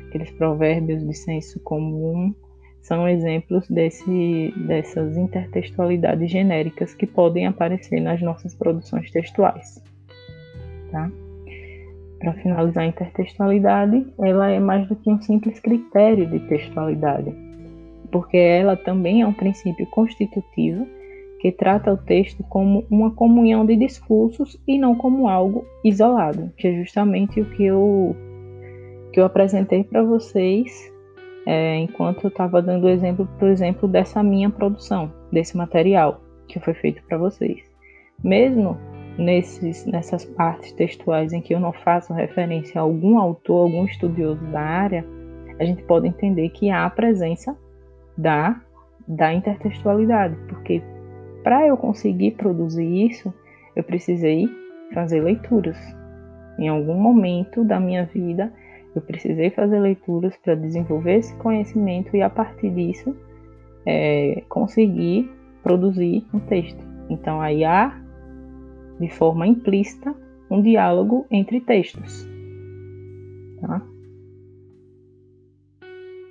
aqueles 0.08 0.30
provérbios 0.30 1.06
de 1.06 1.14
senso 1.14 1.58
comum, 1.60 2.34
são 2.82 3.08
exemplos 3.08 3.66
desse, 3.68 4.52
dessas 4.66 5.16
intertextualidades 5.16 6.30
genéricas 6.30 6.94
que 6.94 7.06
podem 7.06 7.46
aparecer 7.46 8.00
nas 8.00 8.20
nossas 8.20 8.54
produções 8.54 9.10
textuais. 9.10 9.82
Tá? 10.90 11.10
Para 12.18 12.34
finalizar 12.34 12.84
a 12.84 12.88
intertextualidade, 12.88 14.06
ela 14.20 14.50
é 14.50 14.60
mais 14.60 14.86
do 14.88 14.96
que 14.96 15.10
um 15.10 15.20
simples 15.22 15.58
critério 15.60 16.26
de 16.26 16.40
textualidade 16.40 17.32
porque 18.12 18.36
ela 18.36 18.76
também 18.76 19.22
é 19.22 19.26
um 19.26 19.32
princípio 19.32 19.86
constitutivo 19.86 20.86
que 21.40 21.50
trata 21.50 21.92
o 21.92 21.96
texto 21.96 22.44
como 22.44 22.84
uma 22.88 23.10
comunhão 23.10 23.66
de 23.66 23.74
discursos 23.74 24.56
e 24.68 24.78
não 24.78 24.94
como 24.94 25.28
algo 25.28 25.64
isolado, 25.82 26.52
que 26.56 26.68
é 26.68 26.74
justamente 26.76 27.40
o 27.40 27.44
que 27.46 27.64
eu, 27.64 28.14
que 29.12 29.18
eu 29.18 29.24
apresentei 29.24 29.82
para 29.82 30.04
vocês 30.04 30.91
é, 31.46 31.76
enquanto 31.76 32.24
eu 32.24 32.28
estava 32.28 32.62
dando 32.62 32.88
exemplo, 32.88 33.28
por 33.38 33.48
exemplo, 33.48 33.88
dessa 33.88 34.22
minha 34.22 34.50
produção, 34.50 35.12
desse 35.32 35.56
material 35.56 36.20
que 36.46 36.60
foi 36.60 36.74
feito 36.74 37.02
para 37.04 37.18
vocês. 37.18 37.62
Mesmo 38.22 38.78
nesses, 39.18 39.84
nessas 39.86 40.24
partes 40.24 40.72
textuais 40.72 41.32
em 41.32 41.40
que 41.40 41.54
eu 41.54 41.60
não 41.60 41.72
faço 41.72 42.12
referência 42.12 42.80
a 42.80 42.84
algum 42.84 43.18
autor, 43.18 43.64
algum 43.64 43.84
estudioso 43.84 44.44
da 44.46 44.60
área, 44.60 45.04
a 45.58 45.64
gente 45.64 45.82
pode 45.84 46.06
entender 46.06 46.48
que 46.50 46.70
há 46.70 46.84
a 46.84 46.90
presença 46.90 47.56
da, 48.16 48.60
da 49.06 49.32
intertextualidade, 49.32 50.36
porque 50.48 50.82
para 51.42 51.66
eu 51.66 51.76
conseguir 51.76 52.32
produzir 52.32 53.10
isso, 53.10 53.32
eu 53.74 53.82
precisei 53.82 54.48
fazer 54.94 55.20
leituras. 55.20 55.78
Em 56.58 56.68
algum 56.68 56.94
momento 56.94 57.64
da 57.64 57.80
minha 57.80 58.04
vida, 58.04 58.52
eu 58.94 59.00
precisei 59.00 59.50
fazer 59.50 59.80
leituras 59.80 60.36
para 60.36 60.54
desenvolver 60.54 61.16
esse 61.16 61.34
conhecimento 61.36 62.14
e, 62.16 62.22
a 62.22 62.28
partir 62.28 62.70
disso, 62.70 63.16
é, 63.86 64.42
conseguir 64.48 65.30
produzir 65.62 66.24
um 66.32 66.40
texto. 66.40 66.82
Então, 67.08 67.40
aí 67.40 67.64
há, 67.64 67.98
de 69.00 69.08
forma 69.08 69.46
implícita, 69.46 70.14
um 70.50 70.60
diálogo 70.60 71.26
entre 71.30 71.60
textos. 71.60 72.28
Tá? 73.60 73.82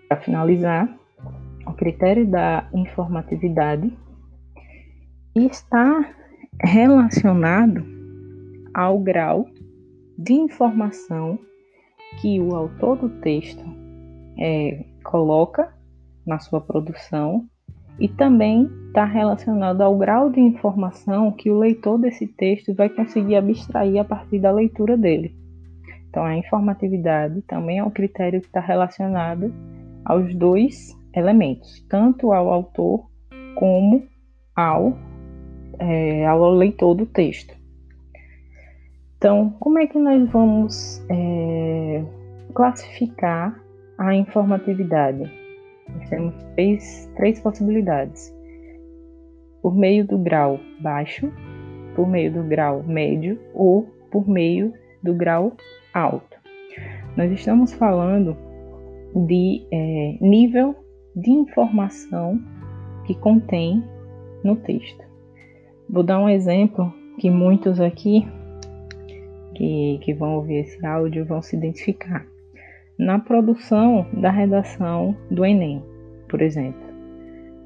Para 0.07 0.21
finalizar, 0.21 0.97
o 1.65 1.73
critério 1.73 2.27
da 2.27 2.69
informatividade 2.73 3.91
está 5.35 6.13
relacionado 6.61 7.83
ao 8.73 8.99
grau 8.99 9.47
de 10.17 10.33
informação 10.33 11.39
que 12.21 12.39
o 12.39 12.55
autor 12.55 12.97
do 12.97 13.09
texto 13.09 13.63
é, 14.39 14.85
coloca 15.03 15.73
na 16.25 16.39
sua 16.39 16.61
produção 16.61 17.45
e 17.99 18.07
também 18.07 18.69
está 18.87 19.05
relacionado 19.05 19.81
ao 19.81 19.97
grau 19.97 20.29
de 20.29 20.39
informação 20.39 21.31
que 21.31 21.49
o 21.49 21.57
leitor 21.57 21.97
desse 21.97 22.27
texto 22.27 22.73
vai 22.73 22.89
conseguir 22.89 23.35
abstrair 23.35 23.99
a 23.99 24.05
partir 24.05 24.39
da 24.39 24.51
leitura 24.51 24.97
dele. 24.97 25.35
Então, 26.09 26.23
a 26.23 26.35
informatividade 26.35 27.41
também 27.43 27.79
é 27.79 27.83
um 27.83 27.89
critério 27.89 28.41
que 28.41 28.47
está 28.47 28.59
relacionado 28.59 29.53
aos 30.03 30.33
dois 30.35 30.97
elementos, 31.15 31.85
tanto 31.89 32.33
ao 32.33 32.51
autor 32.51 33.05
como 33.55 34.03
ao, 34.55 34.97
é, 35.79 36.25
ao 36.25 36.51
leitor 36.51 36.95
do 36.95 37.05
texto. 37.05 37.60
Então, 39.21 39.53
como 39.59 39.77
é 39.77 39.85
que 39.85 39.99
nós 39.99 40.27
vamos 40.31 40.99
é, 41.07 42.03
classificar 42.55 43.55
a 43.95 44.15
informatividade? 44.15 45.31
Nós 45.93 46.09
temos 46.09 46.33
três, 46.55 47.07
três 47.15 47.39
possibilidades. 47.39 48.35
Por 49.61 49.77
meio 49.77 50.07
do 50.07 50.17
grau 50.17 50.59
baixo, 50.79 51.31
por 51.95 52.09
meio 52.09 52.33
do 52.33 52.41
grau 52.41 52.81
médio 52.81 53.39
ou 53.53 53.83
por 54.09 54.27
meio 54.27 54.73
do 55.03 55.13
grau 55.13 55.53
alto. 55.93 56.37
Nós 57.15 57.31
estamos 57.31 57.71
falando 57.73 58.35
de 59.27 59.63
é, 59.71 60.17
nível 60.19 60.75
de 61.15 61.29
informação 61.29 62.41
que 63.05 63.13
contém 63.13 63.83
no 64.43 64.55
texto. 64.55 65.05
Vou 65.87 66.01
dar 66.01 66.17
um 66.17 66.27
exemplo 66.27 66.91
que 67.19 67.29
muitos 67.29 67.79
aqui 67.79 68.25
que, 69.55 69.99
que 70.01 70.13
vão 70.13 70.35
ouvir 70.35 70.57
esse 70.57 70.85
áudio 70.85 71.25
vão 71.25 71.41
se 71.41 71.55
identificar. 71.55 72.25
Na 72.97 73.19
produção 73.19 74.05
da 74.13 74.29
redação 74.29 75.15
do 75.29 75.45
Enem, 75.45 75.83
por 76.29 76.41
exemplo, 76.41 76.81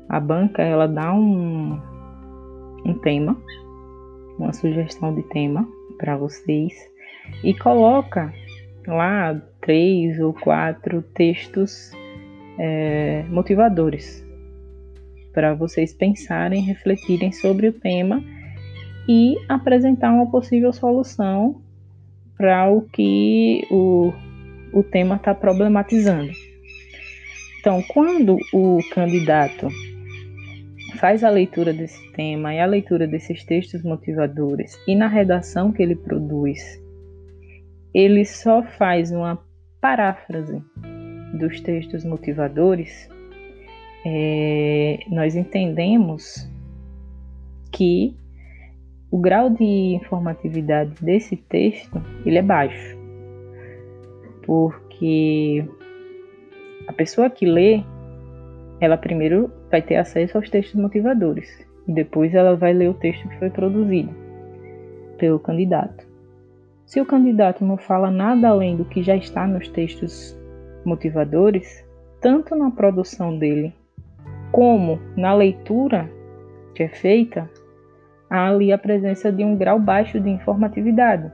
a 0.07 0.19
banca 0.19 0.61
ela 0.61 0.87
dá 0.87 1.13
um, 1.13 1.79
um 2.85 2.93
tema, 3.01 3.37
uma 4.39 4.53
sugestão 4.53 5.13
de 5.13 5.23
tema 5.23 5.67
para 5.97 6.15
vocês 6.15 6.73
e 7.43 7.53
coloca 7.53 8.33
lá 8.87 9.39
três 9.61 10.19
ou 10.19 10.33
quatro 10.33 11.01
textos 11.01 11.91
é, 12.59 13.23
motivadores 13.29 14.25
para 15.33 15.53
vocês 15.53 15.93
pensarem, 15.93 16.61
refletirem 16.61 17.31
sobre 17.31 17.67
o 17.67 17.73
tema 17.73 18.23
e 19.07 19.35
apresentar 19.49 20.11
uma 20.11 20.31
possível 20.31 20.71
solução 20.71 21.61
para 22.37 22.69
o 22.69 22.81
que 22.81 23.65
o, 23.71 24.13
o 24.73 24.83
tema 24.83 25.15
está 25.15 25.33
problematizando. 25.33 26.31
Então, 27.59 27.81
quando 27.87 28.37
o 28.53 28.79
candidato 28.93 29.67
faz 30.97 31.23
a 31.23 31.29
leitura 31.29 31.73
desse 31.73 32.11
tema 32.11 32.53
e 32.53 32.59
a 32.59 32.65
leitura 32.65 33.07
desses 33.07 33.43
textos 33.43 33.83
motivadores 33.83 34.79
e 34.87 34.95
na 34.95 35.07
redação 35.07 35.71
que 35.71 35.81
ele 35.81 35.95
produz, 35.95 36.59
ele 37.93 38.25
só 38.25 38.61
faz 38.61 39.11
uma 39.11 39.41
paráfrase 39.81 40.61
dos 41.33 41.59
textos 41.61 42.03
motivadores, 42.03 43.09
é, 44.05 44.99
nós 45.09 45.35
entendemos 45.35 46.49
que 47.71 48.15
o 49.15 49.17
grau 49.17 49.49
de 49.49 49.63
informatividade 49.95 50.91
desse 51.01 51.37
texto 51.37 52.01
ele 52.25 52.37
é 52.37 52.41
baixo. 52.41 52.97
porque 54.45 55.65
a 56.85 56.91
pessoa 56.91 57.29
que 57.29 57.45
lê, 57.45 57.81
ela 58.81 58.97
primeiro 58.97 59.49
vai 59.71 59.81
ter 59.81 59.95
acesso 59.95 60.37
aos 60.37 60.49
textos 60.49 60.79
motivadores 60.79 61.47
e 61.87 61.93
depois 61.93 62.35
ela 62.35 62.57
vai 62.57 62.73
ler 62.73 62.89
o 62.89 62.93
texto 62.93 63.27
que 63.29 63.39
foi 63.39 63.49
produzido 63.49 64.13
pelo 65.17 65.39
candidato. 65.39 66.05
Se 66.85 66.99
o 66.99 67.05
candidato 67.05 67.63
não 67.63 67.77
fala 67.77 68.11
nada 68.11 68.49
além 68.49 68.75
do 68.75 68.83
que 68.83 69.01
já 69.01 69.15
está 69.15 69.47
nos 69.47 69.69
textos 69.69 70.37
motivadores, 70.83 71.85
tanto 72.19 72.53
na 72.53 72.69
produção 72.69 73.39
dele 73.39 73.73
como 74.51 74.99
na 75.15 75.33
leitura 75.33 76.11
que 76.75 76.83
é 76.83 76.89
feita, 76.89 77.49
há 78.29 78.47
ali 78.47 78.71
a 78.71 78.77
presença 78.77 79.31
de 79.31 79.43
um 79.43 79.55
grau 79.55 79.79
baixo 79.79 80.19
de 80.19 80.29
informatividade. 80.29 81.31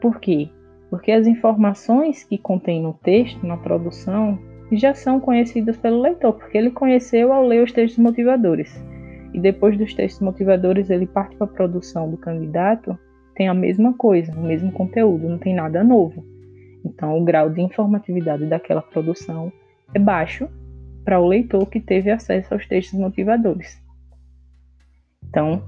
Por 0.00 0.20
quê? 0.20 0.48
Porque 0.88 1.12
as 1.12 1.26
informações 1.26 2.24
que 2.24 2.38
contém 2.38 2.82
no 2.82 2.94
texto, 2.94 3.46
na 3.46 3.56
produção, 3.56 4.38
já 4.72 4.94
são 4.94 5.20
conhecidas 5.20 5.76
pelo 5.76 6.00
leitor, 6.00 6.32
porque 6.34 6.56
ele 6.56 6.70
conheceu 6.70 7.32
ao 7.32 7.46
ler 7.46 7.62
os 7.62 7.72
textos 7.72 8.02
motivadores. 8.02 8.72
E 9.32 9.40
depois 9.40 9.76
dos 9.76 9.94
textos 9.94 10.20
motivadores, 10.22 10.90
ele 10.90 11.06
parte 11.06 11.36
para 11.36 11.46
a 11.46 11.50
produção 11.50 12.10
do 12.10 12.16
candidato, 12.16 12.98
tem 13.34 13.48
a 13.48 13.54
mesma 13.54 13.94
coisa, 13.94 14.32
o 14.32 14.42
mesmo 14.42 14.72
conteúdo, 14.72 15.28
não 15.28 15.38
tem 15.38 15.54
nada 15.54 15.82
novo. 15.84 16.24
Então, 16.84 17.16
o 17.18 17.24
grau 17.24 17.50
de 17.50 17.60
informatividade 17.60 18.46
daquela 18.46 18.82
produção 18.82 19.52
é 19.94 19.98
baixo 19.98 20.48
para 21.04 21.20
o 21.20 21.26
leitor 21.26 21.66
que 21.66 21.80
teve 21.80 22.10
acesso 22.10 22.54
aos 22.54 22.66
textos 22.66 22.98
motivadores. 22.98 23.80
Então, 25.28 25.62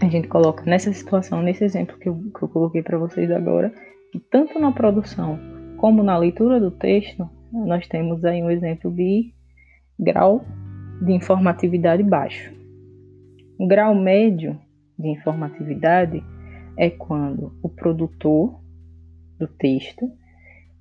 a 0.00 0.08
gente 0.08 0.28
coloca 0.28 0.64
nessa 0.64 0.92
situação, 0.92 1.42
nesse 1.42 1.64
exemplo 1.64 1.98
que 1.98 2.08
eu, 2.08 2.14
que 2.36 2.42
eu 2.42 2.48
coloquei 2.48 2.82
para 2.82 2.98
vocês 2.98 3.30
agora, 3.30 3.72
que 4.12 4.20
tanto 4.20 4.58
na 4.58 4.72
produção 4.72 5.38
como 5.76 6.02
na 6.02 6.16
leitura 6.16 6.60
do 6.60 6.70
texto, 6.70 7.28
nós 7.52 7.86
temos 7.86 8.24
aí 8.24 8.42
um 8.42 8.50
exemplo 8.50 8.90
de 8.90 9.32
grau 9.98 10.44
de 11.02 11.12
informatividade 11.12 12.02
baixo. 12.02 12.52
O 13.58 13.66
grau 13.66 13.94
médio 13.94 14.58
de 14.98 15.08
informatividade 15.08 16.22
é 16.76 16.90
quando 16.90 17.52
o 17.62 17.68
produtor 17.68 18.60
do 19.38 19.46
texto 19.46 20.10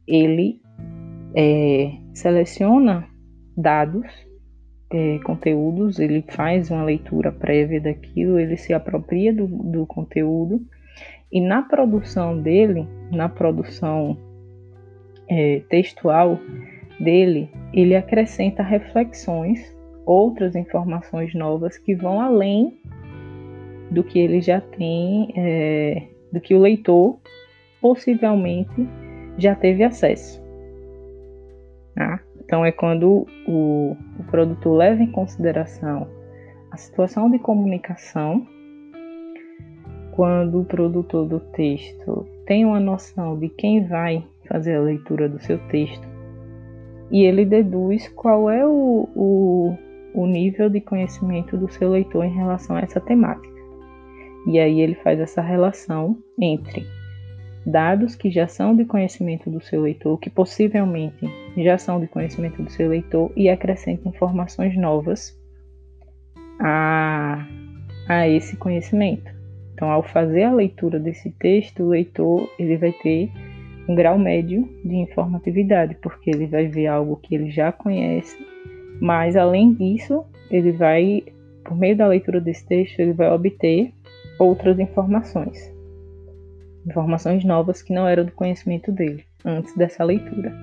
ele 0.07 0.61
é, 1.35 1.91
seleciona 2.13 3.07
dados, 3.55 4.07
é, 4.89 5.19
conteúdos, 5.23 5.99
ele 5.99 6.23
faz 6.29 6.71
uma 6.71 6.83
leitura 6.83 7.31
prévia 7.31 7.81
daquilo, 7.81 8.39
ele 8.39 8.55
se 8.55 8.73
apropria 8.73 9.33
do, 9.33 9.47
do 9.47 9.85
conteúdo 9.85 10.61
e 11.31 11.41
na 11.41 11.61
produção 11.61 12.41
dele, 12.41 12.87
na 13.11 13.27
produção 13.27 14.17
é, 15.29 15.61
textual 15.69 16.39
dele, 16.99 17.49
ele 17.73 17.95
acrescenta 17.95 18.63
reflexões, 18.63 19.75
outras 20.05 20.55
informações 20.55 21.33
novas 21.33 21.77
que 21.77 21.93
vão 21.93 22.21
além 22.21 22.79
do 23.91 24.03
que 24.03 24.19
ele 24.19 24.41
já 24.41 24.61
tem, 24.61 25.33
é, 25.35 26.03
do 26.31 26.39
que 26.39 26.55
o 26.55 26.59
leitor 26.59 27.19
possivelmente 27.81 28.87
já 29.37 29.53
teve 29.53 29.83
acesso. 29.83 30.41
Tá? 31.93 32.21
Então, 32.47 32.63
é 32.63 32.71
quando 32.71 33.27
o, 33.45 33.97
o 34.17 34.23
produtor 34.31 34.77
leva 34.77 35.03
em 35.03 35.11
consideração 35.11 36.07
a 36.71 36.77
situação 36.77 37.29
de 37.29 37.37
comunicação 37.39 38.47
quando 40.13 40.61
o 40.61 40.65
produtor 40.65 41.27
do 41.27 41.41
texto 41.41 42.25
tem 42.45 42.63
uma 42.63 42.79
noção 42.79 43.37
de 43.37 43.49
quem 43.49 43.85
vai 43.85 44.25
fazer 44.47 44.77
a 44.77 44.81
leitura 44.81 45.27
do 45.27 45.37
seu 45.39 45.59
texto 45.67 46.07
e 47.11 47.25
ele 47.25 47.43
deduz 47.43 48.07
qual 48.15 48.49
é 48.49 48.65
o, 48.65 49.09
o, 49.13 49.77
o 50.13 50.25
nível 50.25 50.69
de 50.69 50.79
conhecimento 50.79 51.57
do 51.57 51.69
seu 51.69 51.91
leitor 51.91 52.23
em 52.23 52.33
relação 52.33 52.77
a 52.77 52.79
essa 52.79 53.01
temática. 53.01 53.57
E 54.47 54.57
aí 54.57 54.79
ele 54.79 54.95
faz 54.95 55.19
essa 55.19 55.41
relação 55.41 56.17
entre 56.39 56.85
dados 57.67 58.15
que 58.15 58.31
já 58.31 58.47
são 58.47 58.73
de 58.73 58.85
conhecimento 58.85 59.49
do 59.49 59.59
seu 59.59 59.81
leitor, 59.81 60.17
que 60.17 60.29
possivelmente 60.29 61.29
já 61.57 61.77
são 61.77 61.99
de 61.99 62.07
conhecimento 62.07 62.63
do 62.63 62.71
seu 62.71 62.87
leitor, 62.87 63.29
e 63.35 63.49
acrescenta 63.49 64.07
informações 64.07 64.77
novas 64.77 65.37
a, 66.61 67.45
a 68.07 68.27
esse 68.29 68.55
conhecimento. 68.55 69.29
Então, 69.73 69.91
ao 69.91 70.01
fazer 70.01 70.43
a 70.43 70.53
leitura 70.53 70.97
desse 70.97 71.29
texto, 71.31 71.83
o 71.83 71.89
leitor 71.89 72.49
ele 72.57 72.77
vai 72.77 72.93
ter 72.93 73.29
um 73.87 73.93
grau 73.93 74.17
médio 74.17 74.67
de 74.83 74.95
informatividade, 74.95 75.95
porque 76.01 76.29
ele 76.29 76.47
vai 76.47 76.67
ver 76.67 76.87
algo 76.87 77.17
que 77.17 77.35
ele 77.35 77.51
já 77.51 77.71
conhece, 77.71 78.37
mas 79.01 79.35
além 79.35 79.73
disso, 79.73 80.25
ele 80.49 80.71
vai, 80.71 81.23
por 81.65 81.77
meio 81.77 81.97
da 81.97 82.07
leitura 82.07 82.39
desse 82.39 82.65
texto, 82.65 82.99
ele 82.99 83.13
vai 83.13 83.29
obter 83.29 83.91
outras 84.39 84.79
informações. 84.79 85.76
Informações 86.87 87.43
novas 87.43 87.81
que 87.81 87.93
não 87.93 88.07
eram 88.07 88.23
do 88.23 88.31
conhecimento 88.31 88.93
dele 88.93 89.25
antes 89.43 89.75
dessa 89.75 90.05
leitura. 90.05 90.53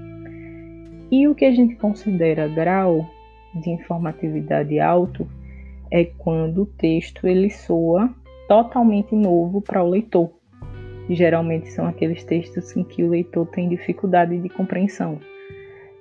E 1.10 1.28
o 1.28 1.34
que 1.34 1.44
a 1.44 1.52
gente 1.52 1.76
considera 1.76 2.48
grau 2.48 3.06
de 3.54 3.68
informatividade 3.68 4.80
alto 4.80 5.28
é 5.90 6.04
quando 6.04 6.62
o 6.62 6.66
texto 6.66 7.26
ele 7.26 7.50
soa 7.50 8.10
totalmente 8.48 9.14
novo 9.14 9.60
para 9.60 9.84
o 9.84 9.90
leitor. 9.90 10.30
Geralmente 11.10 11.70
são 11.70 11.86
aqueles 11.86 12.24
textos 12.24 12.74
em 12.74 12.82
que 12.82 13.04
o 13.04 13.10
leitor 13.10 13.46
tem 13.48 13.68
dificuldade 13.68 14.38
de 14.38 14.48
compreensão. 14.48 15.20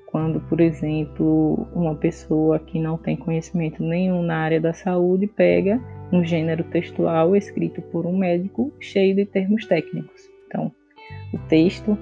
Quando, 0.07 0.39
por 0.41 0.62
exemplo, 0.62 1.67
uma 1.75 1.95
pessoa 1.95 2.59
que 2.59 2.79
não 2.79 2.97
tem 2.97 3.17
conhecimento 3.17 3.83
nenhum 3.83 4.23
na 4.23 4.38
área 4.38 4.62
da 4.62 4.71
saúde 4.71 5.27
pega 5.27 5.81
um 6.13 6.23
gênero 6.23 6.63
textual 6.65 7.36
escrito 7.36 7.82
por 7.82 8.06
um 8.06 8.15
médico 8.15 8.71
cheio 8.80 9.15
de 9.15 9.26
termos 9.26 9.65
técnicos. 9.65 10.30
Então, 10.47 10.71
o 11.34 11.38
texto 11.49 11.97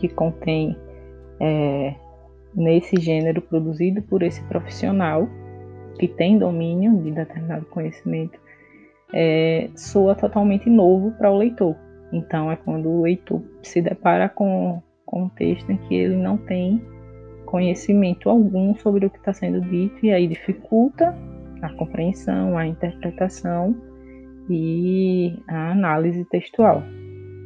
que 0.00 0.08
contém 0.08 0.76
é, 1.38 1.94
nesse 2.52 2.96
gênero 3.00 3.40
produzido 3.40 4.02
por 4.02 4.24
esse 4.24 4.42
profissional 4.44 5.28
que 5.96 6.08
tem 6.08 6.36
domínio 6.36 7.00
de 7.02 7.12
determinado 7.12 7.64
conhecimento 7.66 8.38
é, 9.14 9.70
soa 9.76 10.16
totalmente 10.16 10.68
novo 10.68 11.12
para 11.12 11.30
o 11.30 11.38
leitor. 11.38 11.76
Então 12.12 12.50
é 12.50 12.56
quando 12.56 12.88
o 12.88 13.02
leitor 13.02 13.42
se 13.62 13.80
depara 13.80 14.28
com, 14.28 14.82
com 15.04 15.22
um 15.22 15.28
texto 15.28 15.70
em 15.70 15.76
que 15.76 15.94
ele 15.94 16.16
não 16.16 16.36
tem 16.36 16.82
conhecimento 17.44 18.28
algum 18.28 18.74
sobre 18.74 19.06
o 19.06 19.10
que 19.10 19.18
está 19.18 19.32
sendo 19.32 19.60
dito 19.60 20.04
e 20.04 20.10
aí 20.10 20.26
dificulta 20.26 21.16
a 21.66 21.74
compreensão, 21.74 22.56
a 22.56 22.66
interpretação 22.66 23.76
e 24.48 25.36
a 25.48 25.72
análise 25.72 26.24
textual. 26.26 26.82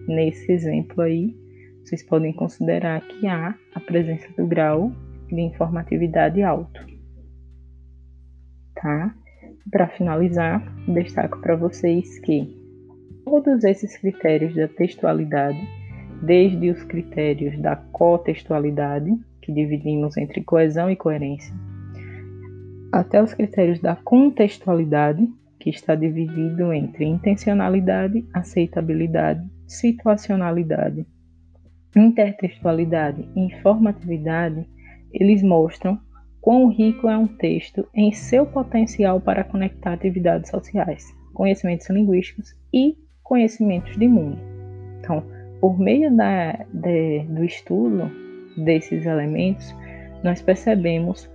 Nesse 0.07 0.53
exemplo 0.53 1.03
aí, 1.03 1.35
vocês 1.83 2.03
podem 2.03 2.33
considerar 2.33 3.01
que 3.01 3.27
há 3.27 3.55
a 3.75 3.81
presença 3.81 4.29
do 4.37 4.47
grau 4.47 4.93
de 5.29 5.41
informatividade 5.41 6.43
alto. 6.43 6.81
Tá? 8.75 9.15
Para 9.71 9.89
finalizar, 9.89 10.63
destaco 10.87 11.41
para 11.41 11.57
vocês 11.57 12.19
que 12.21 12.57
todos 13.25 13.65
esses 13.65 13.97
critérios 13.99 14.55
da 14.55 14.69
textualidade, 14.69 15.61
desde 16.23 16.71
os 16.71 16.83
critérios 16.85 17.59
da 17.61 17.77
cotextualidade, 17.77 19.11
que 19.41 19.53
dividimos 19.53 20.17
entre 20.17 20.43
coesão 20.43 20.91
e 20.91 20.97
coerência, 20.97 21.55
até 22.93 23.23
os 23.23 23.35
critérios 23.35 23.81
da 23.81 23.97
contextualidade, 23.97 25.29
que 25.59 25.71
está 25.71 25.95
dividido 25.95 26.73
entre 26.73 27.05
intencionalidade, 27.05 28.27
aceitabilidade, 28.33 29.47
situacionalidade, 29.67 31.07
intertextualidade 31.95 33.29
e 33.37 33.41
informatividade, 33.41 34.67
eles 35.13 35.43
mostram 35.43 36.01
quão 36.41 36.69
rico 36.69 37.09
é 37.09 37.17
um 37.17 37.27
texto 37.27 37.87
em 37.95 38.13
seu 38.13 38.47
potencial 38.47 39.21
para 39.21 39.45
conectar 39.45 39.93
atividades 39.93 40.51
sociais, 40.51 41.05
conhecimentos 41.35 41.89
linguísticos 41.91 42.55
e 42.73 42.97
conhecimentos 43.23 43.97
de 43.97 44.09
mundo. 44.09 44.39
Então, 44.99 45.23
por 45.61 45.79
meio 45.79 46.15
da, 46.17 46.65
de, 46.73 47.21
do 47.25 47.45
estudo 47.45 48.11
desses 48.57 49.05
elementos, 49.05 49.75
nós 50.25 50.41
percebemos 50.41 51.29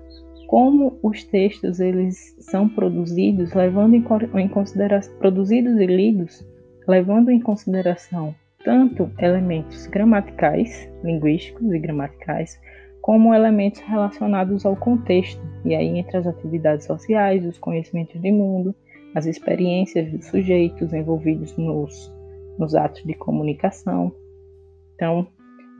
como 0.47 0.99
os 1.01 1.23
textos 1.23 1.79
eles 1.79 2.35
são 2.39 2.69
produzidos 2.69 3.53
levando 3.53 3.95
em, 3.95 4.47
consideração 4.47 5.13
produzidos 5.17 5.79
e 5.79 5.85
lidos 5.85 6.45
levando 6.87 7.29
em 7.29 7.39
consideração 7.39 8.35
tanto 8.63 9.11
elementos 9.19 9.85
gramaticais, 9.87 10.89
linguísticos 11.03 11.71
e 11.71 11.77
gramaticais, 11.77 12.59
como 12.99 13.33
elementos 13.33 13.79
relacionados 13.81 14.65
ao 14.65 14.75
contexto, 14.75 15.39
e 15.63 15.75
aí 15.75 15.99
entre 15.99 16.17
as 16.17 16.25
atividades 16.25 16.87
sociais, 16.87 17.45
os 17.45 17.59
conhecimentos 17.59 18.19
de 18.19 18.31
mundo, 18.31 18.73
as 19.13 19.27
experiências 19.27 20.11
dos 20.11 20.25
sujeitos 20.25 20.91
envolvidos 20.93 21.55
nos, 21.55 22.11
nos 22.57 22.73
atos 22.73 23.03
de 23.03 23.13
comunicação. 23.13 24.11
Então, 24.95 25.27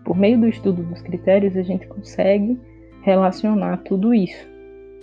por 0.06 0.16
meio 0.16 0.40
do 0.40 0.48
estudo 0.48 0.84
dos 0.84 1.02
critérios, 1.02 1.58
a 1.58 1.64
gente 1.64 1.88
consegue 1.88 2.60
relacionar 3.02 3.78
tudo 3.78 4.14
isso 4.14 4.55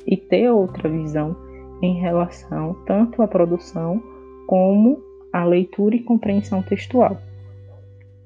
e 0.06 0.16
ter 0.16 0.50
outra 0.50 0.88
visão 0.88 1.36
em 1.82 2.00
relação 2.00 2.74
tanto 2.86 3.22
à 3.22 3.28
produção 3.28 4.02
como 4.46 5.02
à 5.32 5.44
leitura 5.44 5.96
e 5.96 6.02
compreensão 6.02 6.62
textual. 6.62 7.20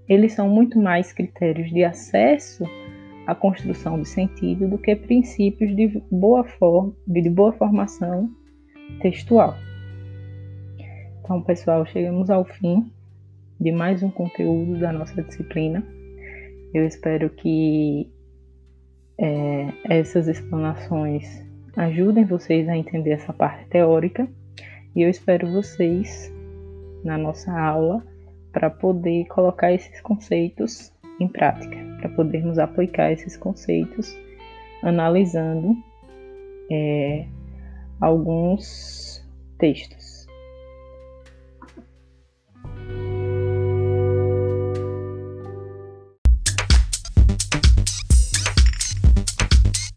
Eles 0.09 0.33
são 0.35 0.49
muito 0.49 0.79
mais 0.79 1.12
critérios 1.12 1.71
de 1.71 1.83
acesso 1.83 2.65
à 3.27 3.35
construção 3.35 4.01
de 4.01 4.09
sentido 4.09 4.69
do 4.69 4.79
que 4.79 4.95
princípios 4.95 5.75
de 5.75 6.03
boa, 6.11 6.45
forma, 6.45 6.93
de 7.07 7.29
boa 7.29 7.53
formação 7.53 8.31
textual. 9.01 9.55
Então, 11.21 11.43
pessoal, 11.43 11.85
chegamos 11.87 12.31
ao 12.31 12.45
fim 12.45 12.91
de 13.59 13.73
mais 13.73 14.03
um 14.03 14.11
conteúdo 14.11 14.79
da 14.79 14.93
nossa 14.93 15.23
disciplina. 15.23 15.85
Eu 16.73 16.87
espero 16.87 17.31
que 17.31 18.09
é, 19.19 19.73
essas 19.89 20.29
explanações 20.29 21.46
ajudem 21.77 22.25
vocês 22.25 22.69
a 22.69 22.77
entender 22.77 23.11
essa 23.11 23.33
parte 23.33 23.67
teórica 23.67 24.27
e 24.95 25.03
eu 25.03 25.11
espero 25.11 25.53
vocês 25.53 26.33
na 27.05 27.19
nossa 27.19 27.53
aula 27.53 28.03
para 28.51 28.71
poder 28.71 29.27
colocar 29.27 29.73
esses 29.73 30.01
conceitos 30.01 30.91
em 31.21 31.29
prática, 31.29 31.77
para 32.01 32.09
podermos 32.09 32.59
aplicar 32.59 33.12
esses 33.12 33.37
conceitos 33.37 34.17
analisando 34.83 35.77
é, 36.71 37.27
alguns 38.01 39.23
textos. 39.59 40.06